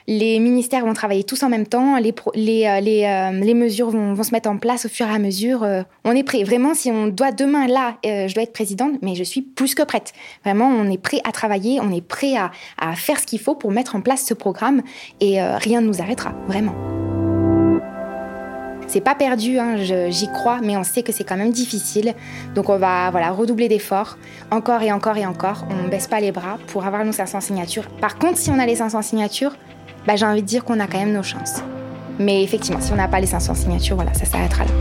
les 0.09 0.39
ministères 0.39 0.85
vont 0.85 0.95
travailler 0.95 1.23
tous 1.23 1.43
en 1.43 1.49
même 1.49 1.67
temps, 1.67 1.97
les, 1.97 2.15
les, 2.33 2.65
euh, 2.65 2.79
euh, 2.79 3.31
les, 3.31 3.53
mesures 3.53 3.91
vont, 3.91 4.15
vont, 4.15 4.23
se 4.23 4.31
mettre 4.31 4.49
en 4.49 4.57
place 4.57 4.87
au 4.87 4.89
fur 4.89 5.05
et 5.05 5.13
à 5.13 5.19
mesure. 5.19 5.63
Euh, 5.63 5.83
on 6.03 6.13
est 6.13 6.23
prêt. 6.23 6.43
Vraiment, 6.43 6.73
si 6.73 6.89
on 6.89 7.07
doit 7.07 7.31
demain, 7.31 7.67
là, 7.67 7.97
je 8.03 8.33
dois 8.33 8.41
être 8.41 8.51
présidente, 8.51 8.93
mais 9.03 9.13
je 9.13 9.23
suis 9.23 9.43
plus 9.43 9.75
que 9.75 9.83
prête. 9.83 10.13
Vraiment, 10.43 10.67
on 10.67 10.89
est 10.89 10.97
prêt 10.97 11.21
à 11.25 11.31
travailler, 11.31 11.79
on 11.79 11.91
est 11.91 12.05
prêt 12.05 12.35
à, 12.35 12.49
à 12.79 12.95
faire 12.95 13.19
ce 13.19 13.27
qu'il 13.27 13.39
faut 13.39 13.53
pour 13.53 13.71
mettre 13.71 13.95
en 13.95 14.01
place 14.01 14.25
ce 14.25 14.33
programme 14.33 14.81
et 15.21 15.39
rien 15.39 15.81
ne 15.81 15.87
nous 15.87 16.01
arrêtera, 16.01 16.33
vraiment. 16.47 16.73
C'est 18.87 19.01
pas 19.01 19.13
perdu, 19.13 19.59
hein, 19.59 19.75
j'y 19.77 20.27
crois, 20.31 20.61
mais 20.63 20.75
on 20.75 20.83
sait 20.83 21.03
que 21.03 21.11
c'est 21.11 21.23
quand 21.23 21.37
même 21.37 21.51
difficile. 21.51 22.15
Donc 22.55 22.69
on 22.69 22.79
va 22.79 23.11
voilà, 23.11 23.29
redoubler 23.29 23.67
d'efforts, 23.67 24.17
encore 24.49 24.81
et 24.81 24.91
encore 24.91 25.17
et 25.17 25.27
encore. 25.27 25.67
On 25.69 25.83
ne 25.83 25.89
baisse 25.89 26.07
pas 26.07 26.19
les 26.19 26.31
bras 26.31 26.57
pour 26.65 26.87
avoir 26.87 27.05
nos 27.05 27.11
500 27.11 27.41
signatures. 27.41 27.87
Par 28.01 28.17
contre, 28.17 28.39
si 28.39 28.49
on 28.49 28.57
a 28.57 28.65
les 28.65 28.77
500 28.77 29.03
signatures, 29.03 29.55
bah, 30.05 30.15
j'ai 30.15 30.25
envie 30.25 30.41
de 30.41 30.47
dire 30.47 30.63
qu'on 30.63 30.79
a 30.79 30.87
quand 30.87 30.99
même 30.99 31.13
nos 31.13 31.23
chances. 31.23 31.61
Mais 32.19 32.43
effectivement, 32.43 32.81
si 32.81 32.91
on 32.91 32.95
n'a 32.95 33.07
pas 33.07 33.19
les 33.19 33.27
500 33.27 33.55
signatures, 33.55 33.95
voilà, 33.95 34.13
ça 34.13 34.25
s'arrêtera 34.25 34.65
là. 34.65 34.71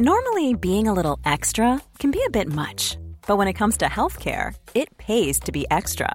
Normally, 0.00 0.54
being 0.54 0.86
a 0.86 0.92
little 0.92 1.18
extra 1.24 1.82
can 1.98 2.12
be 2.12 2.22
a 2.24 2.30
bit 2.30 2.46
much, 2.46 2.96
but 3.26 3.36
when 3.36 3.48
it 3.48 3.54
comes 3.54 3.76
to 3.78 3.86
healthcare, 3.86 4.54
it 4.72 4.96
pays 4.96 5.40
to 5.40 5.50
be 5.50 5.66
extra. 5.72 6.14